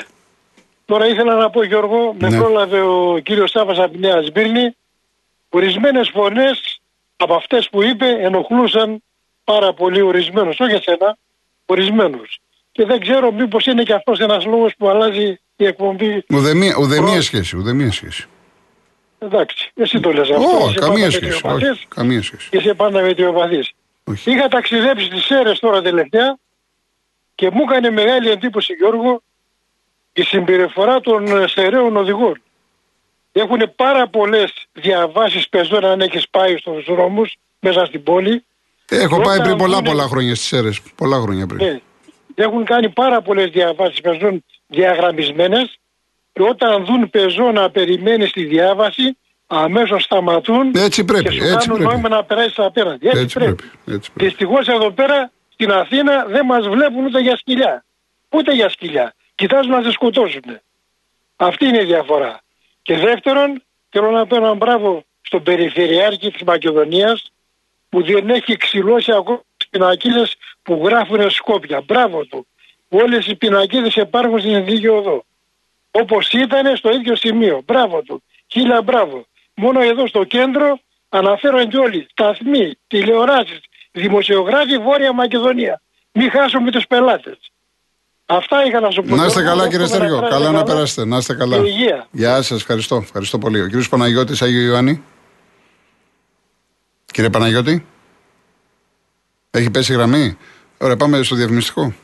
τώρα 0.85 1.07
ήθελα 1.07 1.35
να 1.35 1.51
πω 1.51 1.63
Γιώργο, 1.63 2.15
με 2.19 2.29
Ναι. 2.29 2.39
πρόλαβε 2.39 2.81
ο 2.81 3.19
κύριος 3.19 3.51
Σάβας 3.51 3.79
από 3.79 3.93
τη 3.93 3.99
Νέα 3.99 4.23
Σμύρνη, 4.23 4.77
ορισμένες 5.49 6.09
φωνές 6.09 6.81
από 7.17 7.35
αυτές 7.35 7.69
που 7.69 7.83
είπε 7.83 8.07
ενοχλούσαν 8.07 9.03
πάρα 9.45 9.73
πολύ 9.75 10.01
ορισμένους, 10.01 10.61
όχι 10.61 10.75
εσένα, 10.75 11.17
ορισμένους. 11.67 12.39
Και 12.73 12.85
δεν 12.85 13.01
ξέρω 13.01 13.33
μήπως 13.33 13.67
είναι 13.67 13.83
και 13.83 13.93
αυτός 13.95 14.19
ένας 14.21 14.45
λόγος 14.45 14.75
που 14.79 14.89
αλλάζει 14.89 15.41
η 15.57 15.65
εκπομπή. 15.67 16.25
Ουδεμία, 16.29 16.77
ουδεμία 16.79 17.11
Προ- 17.13 17.21
σχέση, 17.23 17.57
ουδεμία 17.57 17.93
σχέση. 17.93 18.27
Εντάξει, 19.19 19.71
εσύ 19.75 20.01
το 20.01 20.13
λες 20.13 20.31
αυτό. 20.31 20.43
Όχι, 20.57 20.69
είσαι 20.71 20.79
καμία 20.79 20.97
πάντα 20.97 21.11
σχέση. 21.11 21.25
μετριοπαθής 21.25 21.71
Όχι, 21.71 21.87
καμία 21.89 22.23
σχέση. 22.23 22.49
και 22.51 22.57
είσαι 22.57 22.75
πάντα 22.75 23.01
μετριοπαθής. 23.03 23.73
Όχι. 24.05 24.31
Είχα 24.31 24.49
ταξιδέψει 24.49 25.05
στις 25.05 25.25
Σέρες 25.25 25.59
τώρα 25.59 25.83
τελευταία 25.83 26.39
και 27.35 27.51
μου 27.51 27.63
έκανε 27.63 27.91
μεγάλη 27.91 28.31
εντύπωση 28.31 28.73
Γιώργο 28.73 29.23
η 30.13 30.23
συμπεριφορά 30.23 31.01
των 31.01 31.27
ε, 31.43 31.47
στερέων 31.47 31.97
οδηγών. 31.97 32.43
Έχουν 33.33 33.73
πάρα 33.77 34.09
πολλές 34.09 34.53
διαβάσεις 34.73 35.49
πεζών 35.49 35.85
αν 35.85 36.01
έχεις 36.01 36.29
πάει 36.29 36.57
στους 36.57 36.85
δρόμους 36.85 37.37
μέσα 37.61 37.85
στην 37.85 38.03
πόλη. 38.03 38.45
Έχω 39.01 39.21
πάει 39.21 39.35
Όταν 39.35 39.47
πριν 39.47 39.57
πολλά 39.57 39.77
είναι- 39.79 39.89
πολλά 39.89 40.03
χρόνια 40.03 40.35
στις 40.35 40.53
αίρες. 40.53 40.81
Πολλά 40.97 41.17
χρόνια 41.21 41.47
πριν. 41.47 41.67
Ναι. 41.67 41.81
Έχουν 42.35 42.65
κάνει 42.65 42.89
πάρα 42.89 43.23
πολλές 43.23 43.51
διαβάσεις 43.51 44.01
πεζών 44.01 44.45
διαγραμμισμένες 44.67 45.79
και 46.33 46.43
όταν 46.43 46.85
δουν 46.85 47.11
πεζό 47.11 47.53
να 47.53 47.71
περιμένει 47.71 48.27
στη 48.27 48.45
διάβαση 48.45 49.17
αμέσως 49.47 50.03
σταματούν 50.03 50.73
Έτσι 50.77 51.05
πρέπει, 51.05 51.25
και 51.25 51.31
σου 51.31 51.43
έτσι 51.45 51.57
κάνουν 51.69 51.77
πρέπει. 51.77 51.93
νόημα 51.93 52.09
να 52.09 52.25
περάσεις 52.25 52.59
απέναντι. 52.59 53.07
Έτσι, 53.07 53.21
Έτσι 53.21 53.39
πρέπει. 53.39 53.55
πρέπει. 53.55 53.73
Έτσι 53.97 54.11
πρέπει. 54.13 54.29
Δυστυχώς 54.29 54.69
εδώ 54.69 54.91
πέρα 54.91 55.31
στην 55.49 55.73
Αθήνα 55.73 56.25
δεν 56.29 56.47
μας 56.47 56.69
βλέπουν 56.69 57.05
ούτε 57.05 57.21
για 57.21 57.37
σκυλιά. 57.37 57.85
Ούτε 58.31 58.53
για 58.55 58.69
σκυλιά. 58.69 59.15
Κοιτάζουν 59.35 59.71
να 59.71 59.83
σε 59.83 59.91
σκοτώσουν. 59.91 60.43
Αυτή 61.37 61.67
είναι 61.67 61.83
η 61.83 61.85
διαφορά. 61.85 62.41
Και 62.83 62.97
δεύτερον, 62.97 63.63
θέλω 63.91 64.11
να 64.11 64.27
πω 64.27 64.37
ένα 64.37 64.55
μπράβο 64.55 65.05
στον 65.23 65.43
Περιφερειάρχη 65.43 66.31
της 66.31 66.43
Μακεδονίας 66.43 67.32
που 67.93 68.03
δεν 68.05 68.31
έχει 68.31 68.57
ξυλώσει 68.57 69.13
ακόμα 69.13 69.43
τις 69.57 69.69
πινακίδες 69.69 70.35
που 70.63 70.83
γράφουν 70.85 71.31
Σκόπια. 71.31 71.81
Μπράβο 71.81 72.25
του. 72.25 72.47
Όλες 72.89 73.27
οι 73.27 73.35
πινακίδες 73.35 73.95
υπάρχουν 73.95 74.39
στην 74.39 74.55
Εθνική 74.55 74.89
Οδό. 74.89 75.25
Όπως 75.91 76.31
ήταν 76.33 76.77
στο 76.77 76.91
ίδιο 76.93 77.17
σημείο. 77.17 77.63
Μπράβο 77.65 78.03
του. 78.03 78.23
Χίλια 78.47 78.83
μπράβο. 78.83 79.27
Μόνο 79.55 79.81
εδώ 79.81 80.07
στο 80.07 80.25
κέντρο 80.25 80.79
αναφέρονται 81.09 81.79
όλοι. 81.79 82.07
Σταθμοί, 82.11 82.73
τηλεοράσεις, 82.87 83.61
δημοσιογράφοι 83.93 84.79
Βόρεια 84.79 85.13
Μακεδονία. 85.13 85.83
Μην 86.13 86.31
χάσουμε 86.31 86.71
τους 86.71 86.87
πελάτες. 86.87 87.39
Αυτά 88.27 88.65
είχα 88.67 88.81
να 88.81 88.91
σου 88.91 89.03
πω. 89.03 89.17
Να 89.17 89.27
είστε 89.27 89.41
Γιώργο. 89.41 89.59
καλά 89.59 89.69
κύριε 89.71 89.85
Εύχομαι 89.85 90.05
Στέργιο. 90.07 90.19
περάσετε 90.19 90.45
Καλά 90.45 90.59
να 90.59 90.63
περάσετε. 90.63 91.05
Να 91.05 91.17
είστε 91.17 91.35
καλά. 91.35 91.57
Και 91.57 91.69
υγεία. 91.69 92.07
Γεια 92.11 92.43
σας, 92.43 92.61
ευχαριστώ. 92.61 92.97
Ευχαριστώ 92.97 93.39
πολύ. 93.39 93.61
Ο 93.61 93.67
κύριος 93.67 93.89
Παναγιώτης, 93.89 94.43
Άγιο 94.43 94.61
Ιωάννη. 94.61 95.05
Κύριε 97.13 97.31
Παναγιώτη. 97.31 97.85
Έχει 99.51 99.71
πέσει 99.71 99.93
η 99.93 99.95
γραμμή; 99.95 100.37
Ωραία, 100.79 100.97
πάμε 100.97 101.23
στο 101.23 101.37
διαφημιστικό. 101.37 101.95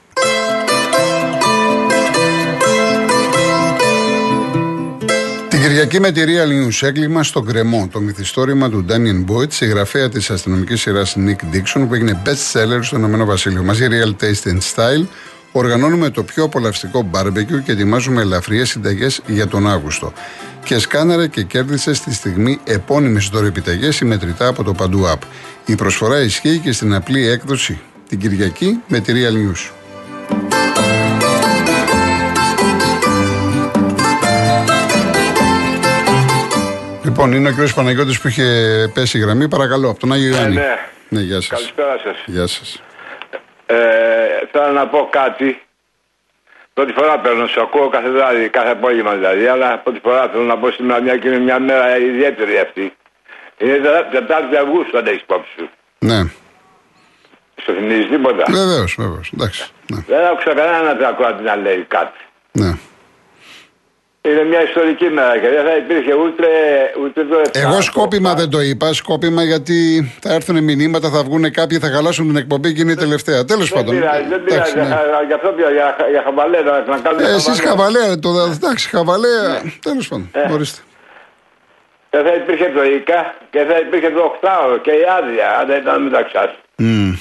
Την 5.49 5.61
Κυριακή 5.61 6.01
με 6.01 6.11
τη 6.11 6.23
Real 6.27 6.67
News 6.67 6.87
έγκλημα 6.87 7.23
στο 7.23 7.43
γκρεμό. 7.43 7.89
Το 7.93 8.01
μυθιστόρημα 8.01 8.71
του 8.71 8.85
Daniel 8.89 9.33
Boyd, 9.33 9.53
συγγραφέα 9.53 10.09
της 10.09 10.31
αστυνομικής 10.31 10.81
σειράς 10.81 11.17
Nick 11.19 11.55
Dixon, 11.55 11.85
που 11.89 11.95
έγινε 11.95 12.23
best 12.25 12.53
seller 12.53 12.79
στο 12.81 12.97
Ηνωμένο 12.97 13.25
Βασίλειο. 13.25 13.63
Μαζί 13.63 13.87
Real 13.91 14.25
Taste 14.25 14.49
and 14.49 14.61
Style 14.75 15.07
οργανώνουμε 15.53 16.11
το 16.11 16.23
πιο 16.23 16.45
απολαυστικό 16.45 17.11
barbecue 17.13 17.63
και 17.65 17.73
ετοιμάζουμε 17.73 18.21
ελαφριές 18.21 18.69
συνταγές 18.69 19.21
για 19.27 19.47
τον 19.47 19.69
Αύγουστο. 19.69 20.13
Και 20.65 20.79
σκάναρε 20.79 21.27
και 21.27 21.43
κέρδισε 21.43 21.95
στη 21.95 22.15
στιγμή 22.15 22.61
επώνυμες 22.65 23.29
δωρεπιταγές 23.29 24.01
ή 24.01 24.05
μετρητά 24.05 24.47
από 24.47 24.63
το 24.63 24.73
Παντού 24.73 25.05
App. 25.07 25.27
Η 25.67 25.75
προσφορά 25.75 26.21
ισχύει 26.21 26.59
και 26.59 26.73
στην 26.73 26.95
απλή 26.95 27.29
έκδοση 27.29 27.81
την 28.09 28.19
Κυριακή 28.19 28.83
με 28.87 29.01
τη 29.01 29.13
Real 29.17 29.35
News. 29.35 29.71
Λοιπόν, 37.05 37.33
είναι 37.33 37.49
ο 37.49 37.53
κ. 37.53 37.75
Παναγιώτης 37.75 38.21
που 38.21 38.29
είχε 38.29 38.45
πέσει 38.95 39.19
η 39.19 39.21
γραμμή. 39.21 39.49
Παρακαλώ, 39.49 39.91
από 39.91 40.01
τον 40.01 40.13
Άγιο 40.13 40.29
Ιωάννη. 40.29 40.55
ναι. 40.55 40.75
ναι 41.09 41.21
γεια 41.21 41.41
σας. 41.41 41.49
Καλησπέρα 41.49 41.99
σας. 42.05 42.17
Γεια 42.27 42.47
σας. 42.47 42.83
Ε, 43.67 43.77
θέλω 44.53 44.73
να 44.73 44.87
πω 44.89 45.09
κάτι. 45.11 45.61
Πρώτη 46.79 46.93
φορά 46.93 47.19
παίρνω, 47.19 47.47
σε 47.47 47.61
ακούω 47.61 47.89
κάθε 47.89 48.11
βράδυ, 48.11 48.49
κάθε 48.49 48.71
απόγευμα 48.71 49.13
δηλαδή, 49.15 49.47
αλλά 49.47 49.79
πρώτη 49.79 50.01
φορά 50.03 50.29
θέλω 50.29 50.43
να 50.45 50.59
πω 50.59 50.71
σήμερα 50.71 51.01
μια 51.01 51.17
και 51.17 51.29
είναι 51.29 51.39
μια 51.39 51.59
μέρα 51.59 51.99
ιδιαίτερη 51.99 52.59
αυτή. 52.59 52.93
Είναι 53.59 53.77
Τε- 53.77 54.11
Τετάρτη 54.11 54.57
Αυγούστου, 54.57 54.99
αν 54.99 55.07
έχεις 55.07 55.21
υπόψη 55.21 55.51
σου. 55.59 55.69
Ναι, 55.99 56.21
Στο 57.63 57.73
θυμίζεις 57.73 58.09
τίποτα; 58.11 58.45
βεβαίως, 58.51 58.95
βεβαίως. 58.99 59.31
Εντάξει. 59.35 59.71
Ναι, 59.93 60.01
Δεν 60.07 60.27
άκουσα 60.27 60.55
κανένα 60.55 60.97
τρακράτη 60.97 61.43
να 61.43 61.57
λέει 61.57 61.85
κάτι. 61.89 62.19
ναι. 62.53 62.73
Είναι 64.31 64.45
μια 64.45 64.63
ιστορική 64.63 65.09
μέρα 65.09 65.39
και 65.39 65.49
δεν 65.49 65.65
θα 65.65 65.77
υπήρχε 65.77 66.15
ούτε, 66.15 66.47
ούτε 67.05 67.25
το 67.25 67.37
Εγώ 67.53 67.81
σκόπιμα 67.81 68.35
δεν 68.35 68.51
το 68.51 68.61
είπα. 68.61 68.93
Σκόπιμα 68.93 69.43
γιατί 69.43 70.13
θα 70.23 70.33
έρθουν 70.33 70.65
μηνύματα, 70.65 71.09
θα 71.11 71.23
βγουν 71.23 71.51
κάποιοι, 71.53 71.79
θα 71.79 71.89
χαλάσουν 71.89 72.27
την 72.27 72.37
εκπομπή 72.37 72.73
και 72.75 72.81
είναι 72.81 72.93
η 72.93 72.95
τελευταία. 73.05 73.45
Τέλος 73.45 73.69
Δεν 73.69 73.79
πάντων. 73.79 73.95
πειράζει, 73.95 74.23
δεν 74.29 74.41
Εντάξει, 74.49 74.73
πειράζει. 74.73 74.91
ναι. 74.91 74.95
Για- 74.95 75.25
Γι' 75.27 75.33
αυτό 75.33 75.49
πήρα, 75.49 75.71
για, 75.71 75.97
για 76.11 76.23
χαβαλέ, 76.25 76.61
να, 76.61 76.73
να 76.93 76.99
κάνουμε 76.99 77.23
Ε, 77.29 77.35
Εσείς 77.35 77.61
χαβαλέ. 77.61 77.69
χαβαλέα, 77.69 78.19
το, 78.19 78.31
εντάξει, 78.57 78.89
χαβαλέα. 78.89 79.63
Τέλος 79.83 80.09
πάντων. 80.09 80.29
Ε. 80.33 80.53
Ορίστε. 80.53 80.81
Δεν 82.11 82.23
θα 82.27 82.33
υπήρχε 82.35 82.73
το 82.77 82.83
ΙΚΑ 82.85 83.35
και 83.51 83.59
θα 83.69 83.77
υπήρχε 83.87 84.11
το 84.11 84.21
οκτάωρο 84.31 84.77
και 84.79 84.91
η 84.91 85.03
άδεια, 85.19 85.47
αν 85.61 85.67
δεν 85.67 85.79
ήταν 85.83 86.03
μεταξύ 86.03 86.33
σας. 86.37 86.51
Μμ. 86.77 87.13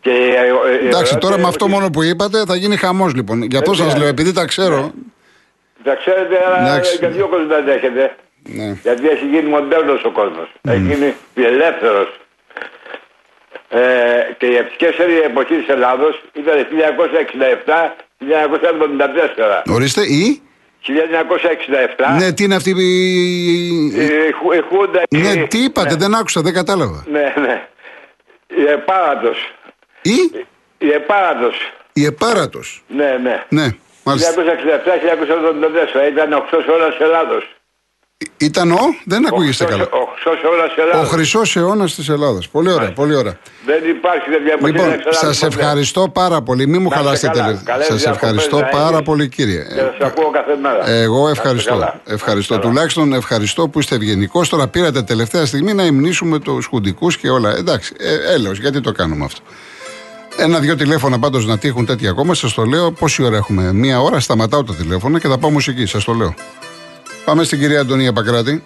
Και, 0.00 0.10
ε, 0.10 0.14
ε, 0.14 0.84
ε, 0.84 0.88
Εντάξει, 0.88 1.12
ε, 1.16 1.18
τώρα 1.18 1.34
ε, 1.34 1.38
με 1.38 1.48
αυτό 1.48 1.64
ότι- 1.64 1.74
μόνο 1.74 1.90
που 1.90 2.02
είπατε 2.02 2.38
θα 2.46 2.56
γίνει 2.56 2.76
χαμός 2.76 3.14
λοιπόν. 3.14 3.42
Γι' 3.42 3.56
αυτό 3.56 3.70
Δεν 3.70 3.74
σας 3.80 3.84
πειράζει. 3.84 3.98
λέω, 4.00 4.08
επειδή 4.08 4.32
τα 4.32 4.44
ξέρω. 4.44 4.92
Τα 5.84 5.94
ξέρετε, 5.94 6.44
αλλά 6.46 6.58
Εντάξει. 6.60 6.96
για 6.96 7.08
δύο 7.08 7.26
κόσμο 7.28 7.46
δεν 7.46 7.64
δέχεται. 7.64 8.14
Ναι. 8.42 8.76
Γιατί 8.82 9.08
έχει 9.08 9.26
γίνει 9.26 9.48
μοντέρνος 9.48 10.04
ο 10.04 10.10
κόσμος. 10.10 10.52
Έχει 10.68 10.78
γίνει 10.80 11.14
ελεύθερο. 11.34 12.08
Ε, 13.68 13.80
και 14.38 14.46
οι 14.46 14.56
ευτυχέ 14.56 14.94
εποχή 15.24 15.54
της 15.54 15.68
Ελλάδος 15.68 16.22
ήταν 16.32 16.66
1967-1974. 18.20 19.62
Ορίστε, 19.70 20.00
ή. 20.02 20.42
1967. 20.80 22.16
Ναι, 22.18 22.32
τι 22.32 22.44
είναι 22.44 22.54
αυτή 22.54 22.70
η. 22.70 22.74
Η, 23.86 24.32
Χου- 24.32 24.54
η 24.54 24.60
Χούντα. 24.68 25.02
Ναι, 25.10 25.28
η- 25.28 25.46
τι 25.46 25.58
είπατε, 25.58 25.90
ναι, 25.90 25.96
δεν 25.96 26.14
άκουσα, 26.14 26.40
δεν 26.40 26.52
κατάλαβα. 26.54 27.04
Ναι, 27.10 27.34
ναι. 27.40 27.66
Η 28.46 28.64
Επάρατος. 28.70 29.52
Ή. 30.02 30.30
Η 30.78 30.90
Επάρατος. 30.92 31.72
Η 31.92 32.04
Επάρατος. 32.04 32.82
Ναι, 32.88 33.18
ναι. 33.22 33.44
Ναι, 33.48 33.66
μάλιστα. 34.02 34.30
1967-1974 34.32 36.10
ήταν 36.12 36.32
8 36.32 36.68
ώρες 36.74 36.96
Ελλάδος. 37.00 37.44
Ήταν 38.36 38.70
ο, 38.70 38.78
δεν 39.04 39.26
ακούγεστε 39.26 39.64
καλά. 39.64 39.88
Ο 39.90 40.04
χρυσό 40.14 40.38
αιώνα 40.48 40.68
τη 40.74 40.80
Ελλάδα. 40.82 41.00
Ο 41.00 41.04
χρυσός 41.04 41.56
αιώνας 41.56 41.94
της 41.94 42.08
Ελλάδας. 42.08 42.48
Πολύ 42.48 42.72
ωραία, 42.72 42.92
πολύ 42.92 43.14
ωραία. 43.14 43.38
Δεν 43.66 43.88
υπάρχει, 43.88 44.30
δεν 44.30 44.42
διαβάζει. 44.44 44.72
Λοιπόν, 44.72 45.12
σας 45.14 45.42
ευχαριστώ 45.42 46.08
πάρα 46.08 46.42
πολύ. 46.42 46.66
Μην 46.66 46.82
μου 46.82 46.88
Να 46.88 46.94
είστε 46.94 47.04
χαλάσετε 47.04 47.26
καλά. 47.32 47.44
τελείως. 47.44 47.62
Καλές 47.64 47.86
Σας 47.86 47.96
διακοπές 48.00 48.22
ευχαριστώ 48.28 48.56
να 48.58 48.66
πάρα 48.66 48.88
έχεις. 48.96 49.02
πολύ, 49.02 49.28
κύριε. 49.28 49.62
Και 49.62 49.80
θα 49.80 49.94
σας 49.98 50.06
ακούω 50.08 50.30
κάθε 50.30 50.56
μέρα. 50.62 50.88
Εγώ 50.88 51.16
Να 51.24 51.30
είστε 51.30 51.40
ευχαριστώ. 51.40 51.70
καλά. 51.70 52.00
Ευχαριστώ. 52.06 52.32
Να 52.34 52.38
είστε 52.38 52.54
καλά. 52.54 52.68
Τουλάχιστον 52.68 53.12
ευχαριστώ 53.12 53.68
που 53.68 53.78
είστε 53.78 53.94
ευγενικός. 53.94 54.48
Τώρα 54.48 54.68
πήρατε 54.68 55.02
τελευταία 55.02 55.46
στιγμή 55.46 55.72
να 55.74 55.84
υμνήσουμε 55.84 56.38
τους 56.38 56.66
χουντικούς 56.66 57.16
και 57.16 57.30
όλα. 57.30 57.50
Εντάξει, 57.56 57.94
ε, 57.98 58.32
έλεος, 58.34 58.58
γιατί 58.58 58.80
το 58.80 58.92
κάνουμε 58.92 59.24
αυτό; 59.24 59.40
Ένα-δυο 60.38 60.76
τηλέφωνα 60.76 61.18
πάντως 61.18 61.46
να 61.46 61.58
τύχουν 61.58 61.86
τέτοια 61.86 62.10
ακόμα, 62.10 62.34
σας 62.34 62.54
το 62.54 62.62
λέω. 62.64 62.92
Πόση 62.92 63.22
ώρα 63.22 63.36
έχουμε, 63.36 63.72
Μία 63.72 64.00
ώρα 64.00 64.20
σταματάω 64.20 64.64
τα 64.64 64.74
τηλέφωνα 64.74 65.18
και 65.20 65.28
θα 65.28 65.38
πάω 65.38 65.50
μουσική, 65.50 65.86
σας 65.86 66.04
το 66.04 66.12
λέω. 66.12 66.34
Πάμε 67.24 67.44
στην 67.44 67.58
κυρία 67.58 67.80
Αντωνία 67.80 68.12
Πακράτη. 68.12 68.62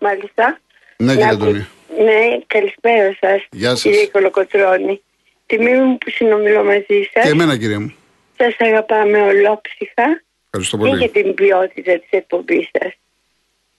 Μάλιστα. 0.00 0.60
Ναι, 0.96 1.10
κύριε 1.12 1.24
Να 1.26 1.30
Αντωνία. 1.32 1.60
ακού- 1.88 2.04
Ναι, 2.04 2.38
καλησπέρα 2.46 3.16
σας. 3.20 3.46
Γεια 3.50 3.68
σας. 3.70 3.82
Κύριε 3.82 4.06
Κολοκοτρώνη. 4.06 5.02
Τιμή 5.46 5.72
μου 5.72 5.98
που 5.98 6.10
συνομιλώ 6.10 6.64
μαζί 6.64 7.08
σας. 7.12 7.24
Και 7.24 7.30
εμένα, 7.30 7.56
κυρία 7.58 7.80
μου. 7.80 7.94
Σας 8.36 8.56
αγαπάμε 8.58 9.18
ολόψυχα 9.22 10.22
Ευχαριστώ 10.44 10.76
και 10.76 10.82
για 10.88 10.90
πολύ. 10.96 11.08
την 11.08 11.34
ποιότητα 11.34 11.92
της 11.98 12.08
εκπομπής 12.10 12.68
σας. 12.78 12.92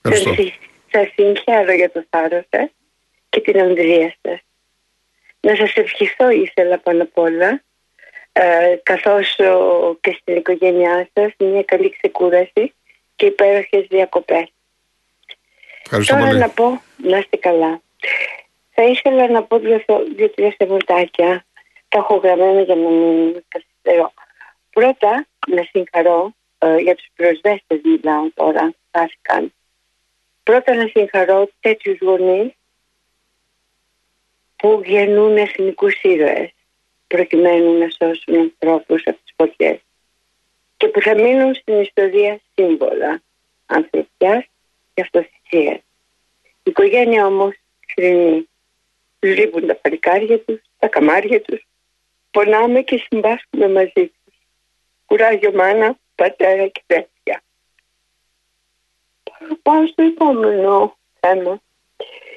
Ευχαριστώ. 0.02 0.44
Σας 0.92 1.08
συγχαίρω 1.16 1.74
για 1.74 1.92
το 1.92 2.04
θάρρος 2.10 2.46
σας 2.50 2.70
και 3.30 3.40
την 3.42 3.60
ανδρεία 3.60 4.16
σας. 4.22 4.40
Να 5.42 5.56
σας 5.56 5.74
ευχηθώ 5.76 6.30
ήθελα 6.30 6.78
πάνω 6.78 7.04
απ' 7.04 7.18
όλα, 7.18 7.64
ε, 8.32 8.76
καθώς 8.84 9.40
ο- 9.40 9.98
και 10.02 10.18
στην 10.22 10.36
οικογένειά 10.36 11.10
σας 11.14 11.32
μια 11.38 11.64
καλή 11.64 11.90
ξεκούραση 11.90 12.74
και 13.16 13.26
υπέροχες 13.26 13.86
διακοπές. 13.90 14.52
Ευχαριστώ 15.84 16.14
Τώρα 16.14 16.26
πολύ. 16.28 16.40
να 16.40 16.50
πω, 16.50 16.82
να 16.98 17.18
είστε 17.18 17.38
καλά. 17.38 17.82
Θα 18.72 18.84
ήθελα 18.84 19.30
να 19.30 19.44
πω 19.44 19.60
δύο- 19.60 19.84
δύο-τρία 20.16 20.54
θεματάκια. 20.58 21.46
Τα 21.90 21.98
έχω 21.98 22.16
γραμμένα 22.16 22.62
για 22.62 22.76
να 22.76 22.90
μην 22.90 23.44
καθυστερώ. 23.48 24.14
Πρώτα, 24.70 25.26
να 25.48 25.64
συγχαρώ 25.64 26.34
ε, 26.58 26.76
για 26.78 26.96
τους 26.96 27.08
προσβέστες 27.16 27.80
μιλάω 27.84 28.30
τώρα, 28.34 28.74
χάθηκαν. 28.92 29.54
Πρώτα 30.44 30.74
να 30.76 30.88
συγχαρώ 30.88 31.50
τέτοιους 31.60 31.98
γονείς 32.02 32.52
που 34.62 34.82
γεννούν 34.86 35.38
εθνικούς 35.38 36.02
ήρωες 36.02 36.54
προκειμένου 37.08 37.78
να 37.78 37.88
σώσουν 37.90 38.36
ανθρώπους 38.36 39.04
από 39.06 39.18
τις 39.24 39.34
φωτιές 39.36 39.80
και 40.78 40.88
που 40.88 41.02
θα 41.02 41.16
μείνουν 41.16 41.56
στην 41.56 41.82
ιστορία 41.82 42.40
σύμβολα 42.54 43.22
ανθρωπιάς 43.66 44.44
και 44.94 45.02
αυτοθυσίας. 45.02 45.78
Η 46.44 46.70
οικογένεια 46.70 47.26
όμως 47.26 47.56
κρίνει. 47.96 48.50
Τους 49.20 49.38
λείπουν 49.38 49.68
τα 49.68 49.76
παλικάρια 49.76 50.40
τους, 50.40 50.62
τα 50.80 50.88
καμάρια 50.88 51.42
τους. 51.42 51.68
Πονάμε 52.32 52.82
και 52.82 53.06
συμπάσχουμε 53.10 53.68
μαζί 53.70 53.92
τους. 53.94 54.36
Κουράγιο 55.06 55.52
μάνα, 55.54 55.98
πατέρα 56.16 56.68
και 56.68 56.82
τέτοια. 56.86 57.44
Πάω 59.62 59.88
στο 59.88 60.04
επόμενο 60.04 60.98
θέμα. 61.20 61.62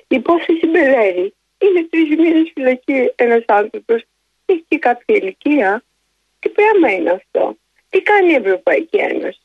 Η 0.08 0.16
υπόθεση 0.16 0.66
Μπελέρη 0.66 1.34
είναι 1.66 1.86
τρεις 1.90 2.08
μήνες 2.08 2.50
φυλακή 2.54 3.12
ένας 3.14 3.42
άνθρωπος. 3.46 4.02
Έχει 4.46 4.64
και 4.68 4.78
κάποια 4.78 5.14
ηλικία. 5.14 5.84
Τι 6.40 6.48
πράγμα 6.48 6.90
είναι 6.92 7.10
αυτό. 7.10 7.56
Τι 7.90 8.02
κάνει 8.02 8.32
η 8.32 8.34
Ευρωπαϊκή 8.34 8.96
Ένωση; 8.96 9.40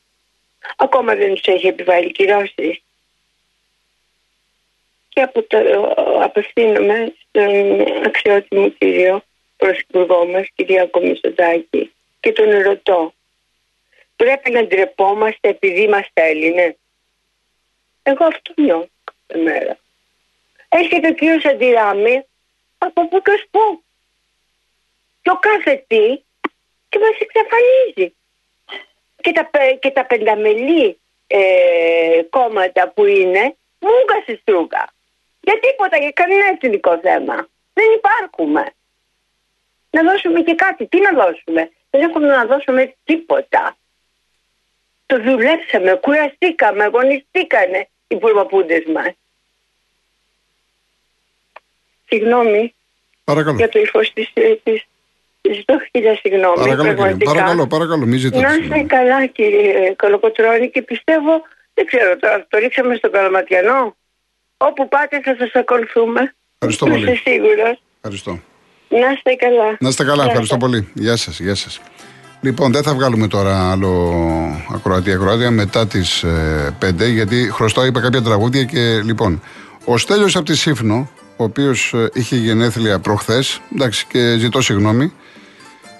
Ακόμα 0.76 1.14
δεν 1.14 1.34
τους 1.34 1.46
έχει 1.46 1.66
επιβάλει 1.66 2.12
κυρώσεις. 2.12 2.82
Και 5.08 5.20
από 5.20 5.42
το, 5.42 5.58
απευθύνομαι 6.22 7.14
στον 7.18 7.80
αξιότιμο 8.04 8.68
κύριο 8.68 9.22
πρωθυπουργό 9.56 10.26
μας, 10.26 10.46
κυρία 10.54 10.86
Κομισοτάκη, 10.86 11.92
και 12.20 12.32
τον 12.32 12.60
ρωτώ. 12.62 13.14
Πρέπει 14.16 14.50
να 14.50 14.66
ντρεπόμαστε 14.66 15.48
επειδή 15.48 15.82
είμαστε 15.82 16.22
Έλληνες; 16.28 16.74
Εγώ 18.02 18.24
αυτό 18.24 18.52
νιώθω 18.56 18.88
κάθε 19.04 19.42
μέρα. 19.42 19.78
Έρχεται 20.72 21.08
ο 21.08 21.14
κύριος 21.14 21.44
Αντιράμι 21.44 22.24
από 22.78 23.08
πού 23.08 23.22
και 23.22 23.30
ως 23.30 23.44
πού. 23.50 23.82
Και 25.22 25.30
ο 25.30 25.38
κάθε 25.38 25.84
τι 25.86 26.22
και 26.88 26.98
μας 26.98 27.16
εξαφανίζει. 27.18 28.14
Και 29.20 29.32
τα, 29.32 29.46
πε- 29.46 29.78
και 29.78 29.90
τα 29.90 30.04
πενταμελή 30.06 31.00
ε, 31.26 32.22
κόμματα 32.30 32.88
που 32.88 33.04
είναι 33.04 33.56
μούγκα 33.78 34.20
στη 34.22 34.36
στρούγκα. 34.36 34.92
Για 35.40 35.60
τίποτα, 35.60 35.96
για 35.98 36.10
κανένα 36.10 36.46
εθνικό 36.46 36.98
θέμα. 36.98 37.48
Δεν 37.72 37.86
υπάρχουμε. 37.96 38.72
Να 39.90 40.02
δώσουμε 40.02 40.40
και 40.42 40.54
κάτι. 40.54 40.86
Τι 40.86 41.00
να 41.00 41.12
δώσουμε; 41.12 41.70
Δεν 41.90 42.00
έχουμε 42.00 42.26
να 42.26 42.44
δώσουμε 42.44 42.94
τίποτα. 43.04 43.76
Το 45.06 45.22
δουλέψαμε, 45.22 45.94
κουραστήκαμε, 45.94 46.84
αγωνιστήκανε 46.84 47.88
οι 48.08 48.16
προπαπούντες 48.16 48.84
μας. 48.84 49.12
Συγγνώμη 52.10 52.74
Παρακαλώ. 53.24 53.56
για 53.56 53.68
το 53.68 53.78
ύφος 53.78 54.12
της, 54.12 54.32
της 54.62 54.80
Ζητώ 55.56 55.74
χίλια 55.90 56.14
συγγνώμη. 56.22 56.54
Παρακαλώ, 56.56 56.82
κύριε. 56.82 56.94
πραγματικά. 56.94 57.30
Παρακαλώ, 57.32 57.66
παρακαλώ, 57.66 58.04
μην 58.06 58.18
ζητάτε. 58.18 58.42
Να 58.42 58.48
είστε 58.50 58.62
συγγνώμη. 58.62 58.86
καλά 58.96 59.26
κύριε 59.26 59.94
Κολοκοτρώνη 60.02 60.70
και 60.70 60.82
πιστεύω, 60.82 61.32
δεν 61.74 61.84
ξέρω 61.90 62.16
τώρα, 62.16 62.46
το 62.48 62.58
ρίξαμε 62.58 62.94
στον 62.94 63.10
Καλαματιανό. 63.12 63.96
Όπου 64.56 64.88
πάτε 64.88 65.20
θα 65.24 65.34
σας 65.38 65.52
ακολουθούμε. 65.54 66.34
Ευχαριστώ 66.58 66.86
Είμαι 66.86 66.94
πολύ. 66.98 67.16
σίγουρος. 67.16 67.82
Ευχαριστώ. 67.96 68.30
Να 68.88 69.10
είστε 69.14 69.34
καλά. 69.34 69.76
Να 69.80 69.88
είστε 69.88 70.04
καλά, 70.04 70.14
Γεια 70.22 70.24
ευχαριστώ 70.30 70.54
σας. 70.54 70.64
πολύ. 70.64 70.88
Γεια 70.94 71.16
σας, 71.16 71.40
γεια 71.40 71.54
σας. 71.54 71.80
Λοιπόν, 72.40 72.72
δεν 72.72 72.82
θα 72.82 72.94
βγάλουμε 72.94 73.26
τώρα 73.28 73.70
άλλο 73.70 73.92
ακροατή 74.74 75.12
ακροάτια 75.12 75.50
μετά 75.50 75.86
τις 75.86 76.24
5, 76.78 77.06
γιατί 77.08 77.50
χρωστάω, 77.52 77.84
είπα 77.84 78.00
κάποια 78.00 78.22
τραγούδια 78.22 78.64
και 78.64 79.00
λοιπόν. 79.04 79.42
Ο 79.84 79.98
Στέλιος 79.98 80.36
από 80.36 80.44
τη 80.44 80.56
Σύφνο, 80.56 81.10
ο 81.40 81.44
οποίος 81.44 81.94
είχε 82.12 82.36
γενέθλια 82.36 82.98
προχθές, 82.98 83.60
εντάξει 83.74 84.06
και 84.08 84.36
ζητώ 84.38 84.60
συγγνώμη, 84.60 85.12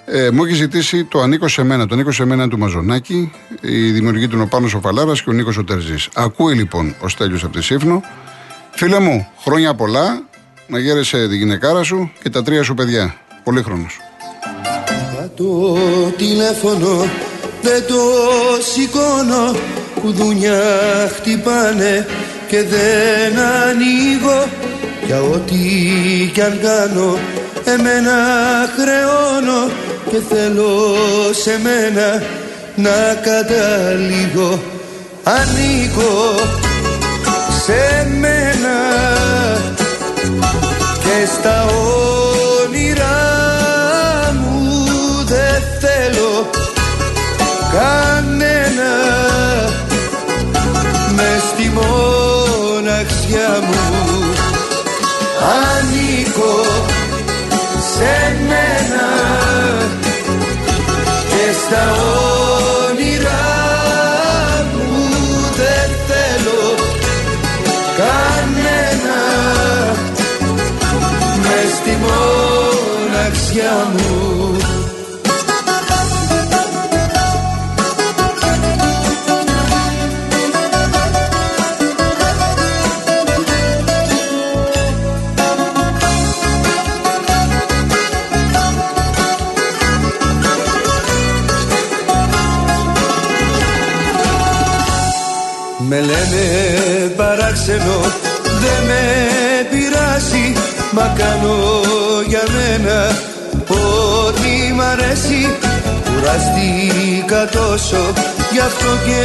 ε, 0.04 0.30
μου 0.30 0.44
έχει 0.44 0.54
ζητήσει 0.54 1.04
το 1.04 1.20
Ανήκω 1.20 1.48
σε 1.48 1.62
μένα. 1.62 1.86
Το 1.86 1.94
Ανήκω 1.94 2.12
σε 2.12 2.24
μένα 2.24 2.48
του 2.48 2.58
Μαζονάκη, 2.58 3.32
η 3.60 3.90
δημιουργή 3.90 4.28
του 4.28 4.34
είναι 4.34 4.44
ο 4.44 4.46
Πάνος 4.46 4.74
ο 4.74 4.80
Φαλάρας 4.80 5.22
και 5.22 5.30
ο 5.30 5.32
Νίκος 5.32 5.56
ο 5.56 5.64
Τερζής. 5.64 6.08
Ακούει 6.14 6.54
λοιπόν 6.54 6.94
ο 7.00 7.08
Στέλιος 7.08 7.44
από 7.44 7.52
τη 7.52 7.62
Σύφνο. 7.62 8.02
Φίλε 8.70 8.98
μου, 8.98 9.28
χρόνια 9.42 9.74
πολλά, 9.74 10.22
να 10.66 10.78
γέρεσαι 10.78 11.28
τη 11.28 11.36
γυναικάρα 11.36 11.82
σου 11.82 12.12
και 12.22 12.30
τα 12.30 12.42
τρία 12.42 12.62
σου 12.62 12.74
παιδιά. 12.74 13.14
Πολύχρονος. 13.44 14.00
Μα 15.16 15.30
το 15.36 15.76
τηλέφωνο 16.16 17.08
δεν 17.62 17.86
το 17.86 18.00
σηκώνω 18.72 19.56
Κουδούνια 20.00 20.60
χτυπάνε 21.14 22.06
και 22.48 22.62
δεν 22.62 23.38
ανοίγω 23.38 24.48
Για 25.10 25.22
ό,τι 25.22 25.56
κι 26.32 26.40
αν 26.40 26.58
κάνω 26.62 27.18
εμένα 27.64 28.16
χρεώνω 28.76 29.70
Και 30.10 30.16
θέλω 30.28 30.70
σε 31.32 31.60
μένα 31.62 32.22
να 32.76 33.14
καταλήγω. 33.14 34.60
Ανήκω 35.22 36.34
σε 37.64 38.08
μένα 38.20 38.39
μοναξιά 72.00 73.76
μου. 73.92 74.10
Με 95.92 96.00
λένε 96.00 96.44
παράξενο 97.16 98.29
δεν 98.62 98.80
με 98.88 99.04
πειράζει 99.70 100.46
Μα 100.92 101.14
κάνω 101.18 101.56
για 102.26 102.44
μένα. 102.56 102.98
Ό,τι 103.68 104.72
μ' 104.74 104.80
αρέσει 104.80 105.40
Κουραστήκα 106.04 107.42
τόσο. 107.58 108.02
Γι' 108.52 108.60
αυτό 108.60 108.90
και 109.06 109.22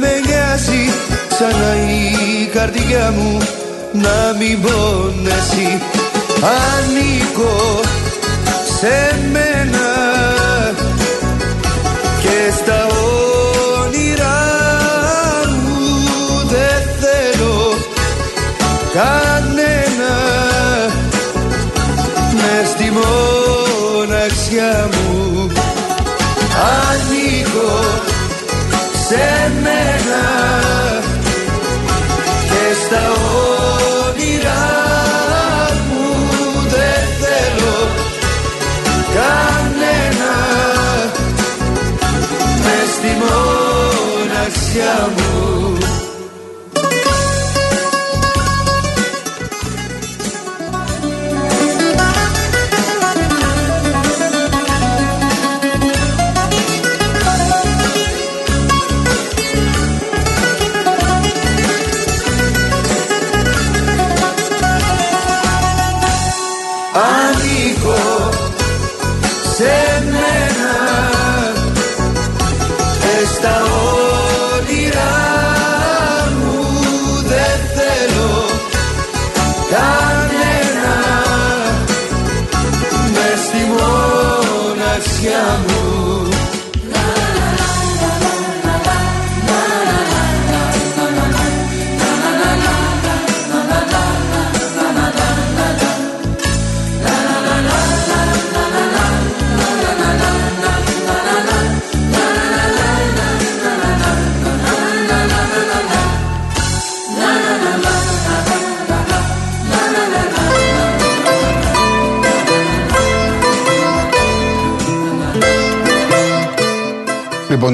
με 0.00 0.12
νοιάζει 0.26 0.92
Ξανά 1.28 1.72
η 1.90 2.46
καρδιά 2.46 3.12
μου 3.16 3.38
να 3.92 4.36
μην 4.38 4.60
πονέσει. 4.62 5.80
Ανήκω 6.42 7.80
σε 8.78 9.16
μένα. 9.32 9.88
Και 12.22 12.52
στα 12.56 12.87
κανένα. 18.98 20.14
Μες 22.34 22.68
στη 22.68 22.92
μοναξιά 22.98 24.88
μου. 24.92 25.46
Ανήκω 26.76 27.76
σε 29.08 29.26
μένα. 29.62 30.24
Και 32.48 32.64
στα 32.84 33.04
όνειρά 34.08 34.68
μου 35.88 36.06
δεν 36.68 37.02
θέλω 37.20 37.78
κανένα. 39.14 40.32
Μες 42.64 42.88
στη 42.96 43.12
μοναξιά 43.22 44.96
μου 45.16 45.38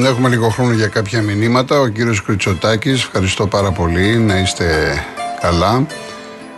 έχουμε 0.08 0.28
λίγο 0.28 0.48
χρόνο 0.48 0.72
για 0.72 0.88
κάποια 0.88 1.22
μηνύματα. 1.22 1.80
Ο 1.80 1.88
κύριος 1.88 2.22
Κριτσοτάκης, 2.22 3.02
ευχαριστώ 3.02 3.46
πάρα 3.46 3.72
πολύ, 3.72 4.18
να 4.18 4.38
είστε 4.38 4.98
καλά. 5.40 5.86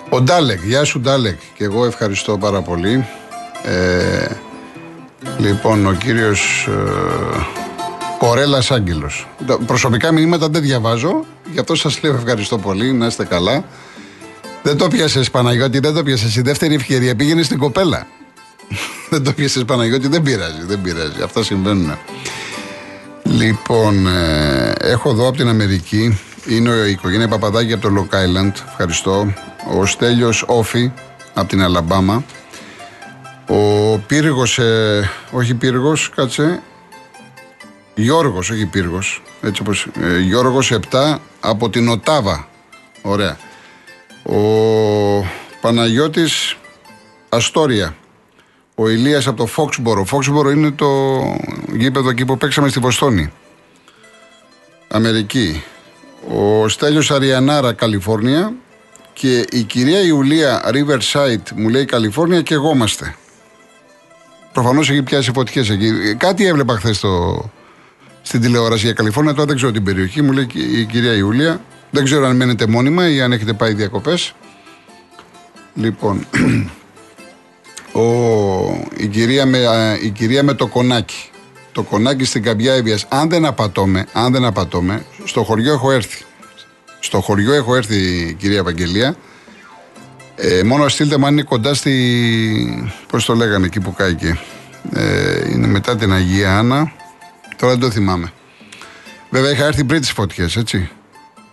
Ο 0.09 0.21
Ντάλεκ, 0.21 0.65
γεια 0.65 0.85
σου 0.85 1.01
Ντάλεκ, 1.01 1.39
και 1.55 1.65
εγώ 1.65 1.85
ευχαριστώ 1.85 2.39
πάρα 2.39 2.63
πολύ. 2.63 3.07
Ε, 3.63 4.27
λοιπόν, 5.39 5.87
ο 5.87 5.93
κύριος 5.93 6.69
ε, 6.69 7.57
Κορέλας 8.19 8.71
Άγγελος. 8.71 9.29
Τα 9.47 9.59
Προσωπικά 9.67 10.13
μηνύματα 10.13 10.49
δεν 10.49 10.63
διαβάζω, 10.63 11.25
γι' 11.53 11.59
αυτό 11.59 11.75
σας 11.75 12.03
λέω 12.03 12.15
ευχαριστώ 12.15 12.59
πολύ, 12.59 12.93
να 12.93 13.07
είστε 13.07 13.25
καλά. 13.25 13.65
Δεν 14.63 14.77
το 14.77 14.89
πιάσες 14.89 15.31
Παναγιώτη, 15.31 15.79
δεν 15.79 15.95
το 15.95 16.03
πιάσες. 16.03 16.37
Η 16.37 16.41
δεύτερη 16.41 16.75
ευκαιρία 16.75 17.17
πήγαινε 17.17 17.43
στην 17.43 17.59
κοπέλα. 17.59 18.07
δεν 19.11 19.25
το 19.25 19.33
πιάσες 19.33 19.65
Παναγιώτη, 19.65 20.09
δεν 20.09 20.23
πειράζει, 20.23 20.63
δεν 20.67 20.81
πειράζει. 20.81 21.23
Αυτά 21.23 21.43
συμβαίνουν. 21.43 21.99
Λοιπόν, 23.37 24.07
ε, 24.07 24.73
έχω 24.79 25.11
εδώ 25.11 25.29
από 25.29 25.37
την 25.37 25.49
Αμερική. 25.49 26.19
Είναι 26.49 26.71
η 26.71 26.91
οικογένεια 26.91 27.29
Παπαδάκη 27.29 27.73
από 27.73 27.83
το 27.83 27.95
Long 27.97 28.15
Island. 28.15 28.53
Ευχαριστώ. 28.69 29.35
Ο 29.75 29.87
Στέλιος 29.87 30.45
Όφη 30.47 30.93
από 31.35 31.49
την 31.49 31.63
Αλαμπάμα. 31.63 32.25
Ο 33.49 33.99
Πύργος, 33.99 34.59
ε, 34.59 35.11
όχι 35.31 35.55
Πύργος, 35.55 36.11
κάτσε. 36.15 36.63
Γιώργος, 37.95 38.51
όχι 38.51 38.67
Πύργος. 38.67 39.23
Έτσι 39.43 39.63
όπως, 39.63 39.87
ε, 40.01 40.19
Γιώργος 40.19 40.71
7 40.71 41.21
από 41.41 41.71
την 41.71 41.89
Οτάβα. 41.89 42.49
Ωραία. 43.03 43.37
Ο 44.23 44.41
Παναγιώτης 45.61 46.57
Αστόρια. 47.29 47.95
Ο 48.79 48.89
Ηλίας 48.89 49.27
από 49.27 49.37
το 49.37 49.47
Φόξμπορο. 49.47 50.05
Φόξμπορο 50.05 50.51
είναι 50.51 50.71
το 50.71 50.87
γήπεδο 51.73 52.11
εκεί 52.11 52.25
που 52.25 52.37
παίξαμε 52.37 52.69
στη 52.69 52.81
Βοστόνη. 52.81 53.33
Αμερική. 54.89 55.63
Ο 56.29 56.69
Στέλιος 56.69 57.11
Αριανάρα, 57.11 57.73
Καλιφόρνια. 57.73 58.53
Και 59.13 59.47
η 59.51 59.63
κυρία 59.63 60.01
Ιουλία 60.01 60.63
Riverside 60.73 61.51
μου 61.55 61.69
λέει 61.69 61.85
Καλιφόρνια 61.85 62.43
και 62.43 62.55
εγώ 62.55 62.71
είμαστε. 62.71 63.15
Προφανώς 64.53 64.91
έχει 64.91 65.03
πιάσει 65.03 65.33
φωτιές 65.35 65.71
εκεί. 65.71 66.15
Κάτι 66.17 66.47
έβλεπα 66.47 66.77
χθες 66.77 67.05
στην 68.23 68.41
τηλεόραση 68.41 68.85
για 68.85 68.95
Καλιφόρνια. 68.95 69.33
Τώρα 69.33 69.47
δεν 69.47 69.57
ξέρω 69.57 69.73
την 69.73 69.85
περιοχή. 69.85 70.23
Μου 70.23 70.33
λέει 70.33 70.47
η 70.55 70.85
κυρία 70.85 71.13
Ιουλία. 71.13 71.61
Δεν 71.91 72.05
ξέρω 72.05 72.27
αν 72.27 72.37
μένετε 72.37 72.67
μόνιμα 72.67 73.09
ή 73.09 73.21
αν 73.21 73.33
έχετε 73.33 73.53
πάει 73.53 73.75
διακοπές. 73.75 74.35
Λοιπόν, 75.75 76.27
ο, 77.97 78.89
η, 78.97 79.07
κυρία 79.07 79.47
με, 79.47 79.67
α, 79.67 79.99
η 80.03 80.11
κυρία 80.11 80.43
με 80.43 80.55
το 80.55 80.67
κονάκι. 80.67 81.31
Το 81.73 81.83
κονάκι 81.83 82.25
στην 82.25 82.43
καμπιά 82.43 82.75
Εύβοιας. 82.75 83.07
Αν 83.09 83.29
δεν 83.29 83.45
απατώμε, 83.45 84.07
αν 84.13 84.33
δεν 84.33 84.45
απατώμε, 84.45 85.05
στο 85.25 85.43
χωριό 85.43 85.73
έχω 85.73 85.91
έρθει. 85.93 86.25
Στο 87.01 87.21
χωριό 87.21 87.53
έχω 87.53 87.77
έρθει, 87.77 88.35
κυρία 88.39 88.59
Ευαγγελία. 88.59 89.17
Ε, 90.37 90.63
μόνο 90.63 90.89
στείλτε 90.89 91.17
μου 91.17 91.27
αν 91.27 91.33
είναι 91.33 91.43
κοντά 91.43 91.75
στη. 91.75 92.93
Πώς 93.09 93.25
το 93.25 93.35
λέγανε 93.35 93.67
εκεί 93.67 93.81
που 93.81 93.93
κάηκε. 93.93 94.39
Ε, 94.93 95.51
είναι 95.51 95.67
μετά 95.67 95.97
την 95.97 96.13
Αγία 96.13 96.59
Άννα. 96.59 96.93
Τώρα 97.57 97.73
δεν 97.73 97.81
το 97.81 97.91
θυμάμαι. 97.91 98.33
Βέβαια 99.31 99.51
είχα 99.51 99.65
έρθει 99.65 99.85
πριν 99.85 100.01
τις 100.01 100.11
φωτιές, 100.11 100.57
έτσι. 100.57 100.91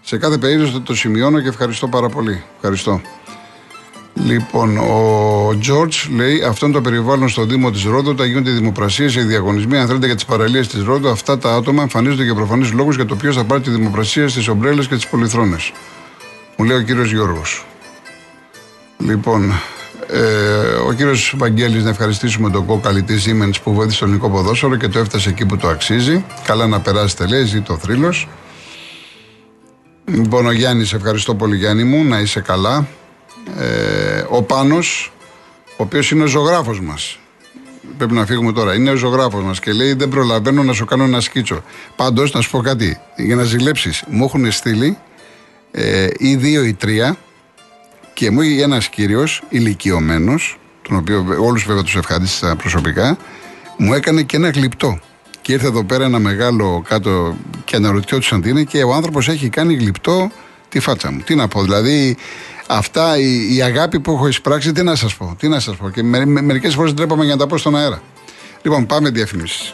Σε 0.01 0.17
κάθε 0.17 0.37
περίπτωση 0.37 0.79
το 0.79 0.95
σημειώνω 0.95 1.41
και 1.41 1.47
ευχαριστώ 1.47 1.87
πάρα 1.87 2.09
πολύ. 2.09 2.43
Ευχαριστώ. 2.55 3.01
Λοιπόν, 4.13 4.77
ο 4.77 5.57
Τζορτζ 5.59 6.07
λέει: 6.15 6.43
Αυτό 6.43 6.65
είναι 6.65 6.75
το 6.75 6.81
περιβάλλον 6.81 7.29
στο 7.29 7.45
Δήμο 7.45 7.71
της 7.71 7.83
Ρόδο. 7.83 8.11
Όταν 8.11 8.27
γίνονται 8.27 8.51
δημοπρασίες, 8.51 9.15
οι 9.15 9.21
διαγωνισμοί, 9.21 9.77
αν 9.77 9.87
θέλετε, 9.87 10.05
για 10.05 10.15
τις 10.15 10.25
παραλίες 10.25 10.67
της 10.67 10.83
Ρόδο, 10.83 11.09
αυτά 11.09 11.37
τα 11.37 11.53
άτομα 11.53 11.81
εμφανίζονται 11.81 12.23
για 12.23 12.35
προφανείς 12.35 12.71
λόγους 12.71 12.95
για 12.95 13.05
το 13.05 13.15
ποιος 13.15 13.35
θα 13.35 13.43
πάρει 13.43 13.61
τη 13.61 13.69
δημοπρασία 13.69 14.27
στις 14.27 14.47
ομπρέλες 14.47 14.87
και 14.87 14.95
τις 14.95 15.07
πολυθρόνες. 15.07 15.71
Μου 16.57 16.65
λέει 16.65 16.77
ο 16.77 16.81
κύριος 16.81 17.11
Γιώργος. 17.11 17.65
Λοιπόν, 18.97 19.51
ε, 20.07 20.19
ο 20.87 20.93
κύριος 20.93 21.33
Βαγγέλης 21.37 21.83
να 21.83 21.89
ευχαριστήσουμε 21.89 22.49
τον 22.49 22.65
κοκαλιτή 22.65 23.15
Siemens 23.25 23.55
που 23.63 23.73
βοήθησε 23.73 23.99
το 23.99 24.05
ελληνικό 24.05 24.29
ποδόσφαιρο 24.29 24.75
και 24.75 24.87
το 24.87 24.99
έφτασε 24.99 25.29
εκεί 25.29 25.45
που 25.45 25.57
το 25.57 25.67
αξίζει. 25.67 26.25
Καλά 26.45 26.67
να 26.67 26.79
περάσετε, 26.79 27.27
λέει, 27.27 27.43
ζει 27.43 27.61
το 27.61 27.77
θρύλος. 27.77 28.27
Λοιπόν, 30.05 30.45
ο 30.45 30.51
Γιάννης, 30.51 30.93
ευχαριστώ 30.93 31.35
πολύ, 31.35 31.55
Γιάννη 31.55 31.83
μου, 31.83 32.03
να 32.03 32.19
είσαι 32.19 32.39
καλά. 32.39 32.87
Ε, 33.59 34.02
ο 34.35 34.41
Πάνος, 34.41 35.11
ο 35.69 35.83
οποίος 35.83 36.11
είναι 36.11 36.23
ο 36.23 36.25
ζωγράφος 36.25 36.79
μας. 36.79 37.19
Πρέπει 37.97 38.13
να 38.13 38.25
φύγουμε 38.25 38.51
τώρα. 38.51 38.75
Είναι 38.75 38.89
ο 38.89 38.95
ζωγράφος 38.95 39.43
μας 39.43 39.59
και 39.59 39.71
λέει: 39.71 39.93
Δεν 39.93 40.09
προλαβαίνω 40.09 40.63
να 40.63 40.73
σου 40.73 40.85
κάνω 40.85 41.03
ένα 41.03 41.21
σκίτσο. 41.21 41.63
Πάντως, 41.95 42.33
να 42.33 42.41
σου 42.41 42.49
πω 42.49 42.61
κάτι. 42.61 42.99
Για 43.17 43.35
να 43.35 43.43
ζηλέψεις, 43.43 44.03
μου 44.07 44.23
έχουν 44.23 44.51
στείλει 44.51 44.97
ε, 45.71 46.07
ή 46.17 46.35
δύο 46.35 46.63
ή 46.63 46.73
τρία 46.73 47.17
και 48.13 48.31
μου 48.31 48.41
είχε 48.41 48.63
ένας 48.63 48.87
κύριος 48.87 49.43
ηλικιωμένος, 49.49 50.59
τον 50.81 50.97
οποίο 50.97 51.25
όλους 51.39 51.65
βέβαια 51.65 51.83
τους 51.83 51.95
ευχαρίστησα 51.95 52.55
προσωπικά, 52.55 53.17
μου 53.77 53.93
έκανε 53.93 54.21
και 54.21 54.35
ένα 54.35 54.49
γλυπτό. 54.49 54.99
Και 55.41 55.53
ήρθε 55.53 55.67
εδώ 55.67 55.83
πέρα 55.83 56.05
ένα 56.05 56.19
μεγάλο 56.19 56.83
κάτω 56.87 57.37
Και 57.65 57.75
αναρωτιόντουσαν 57.75 58.41
τι 58.41 58.49
είναι 58.49 58.63
και 58.63 58.83
ο 58.83 58.93
άνθρωπος 58.93 59.27
έχει 59.27 59.49
κάνει 59.49 59.73
γλυπτό 59.73 60.31
τη 60.69 60.79
φάτσα 60.79 61.11
μου. 61.11 61.19
Τι 61.19 61.35
να 61.35 61.47
πω, 61.47 61.61
δηλαδή 61.61 62.17
αυτά 62.77 63.17
η, 63.17 63.55
η 63.55 63.61
αγάπη 63.61 63.99
που 63.99 64.11
έχω 64.11 64.27
εισπράξει, 64.27 64.71
τι 64.71 64.83
να 64.83 64.95
σας 64.95 65.15
πω, 65.15 65.35
τι 65.39 65.47
να 65.47 65.59
σας 65.59 65.75
πω. 65.75 65.89
Και 65.89 66.03
με, 66.03 66.25
με, 66.25 66.41
μερικές 66.41 66.73
φορές 66.73 66.93
ντρέπαμε 66.93 67.23
για 67.23 67.33
να 67.33 67.39
τα 67.39 67.47
πω 67.47 67.57
στον 67.57 67.75
αέρα. 67.75 68.01
Λοιπόν, 68.61 68.85
πάμε 68.85 69.09
διαφημίσεις. 69.09 69.73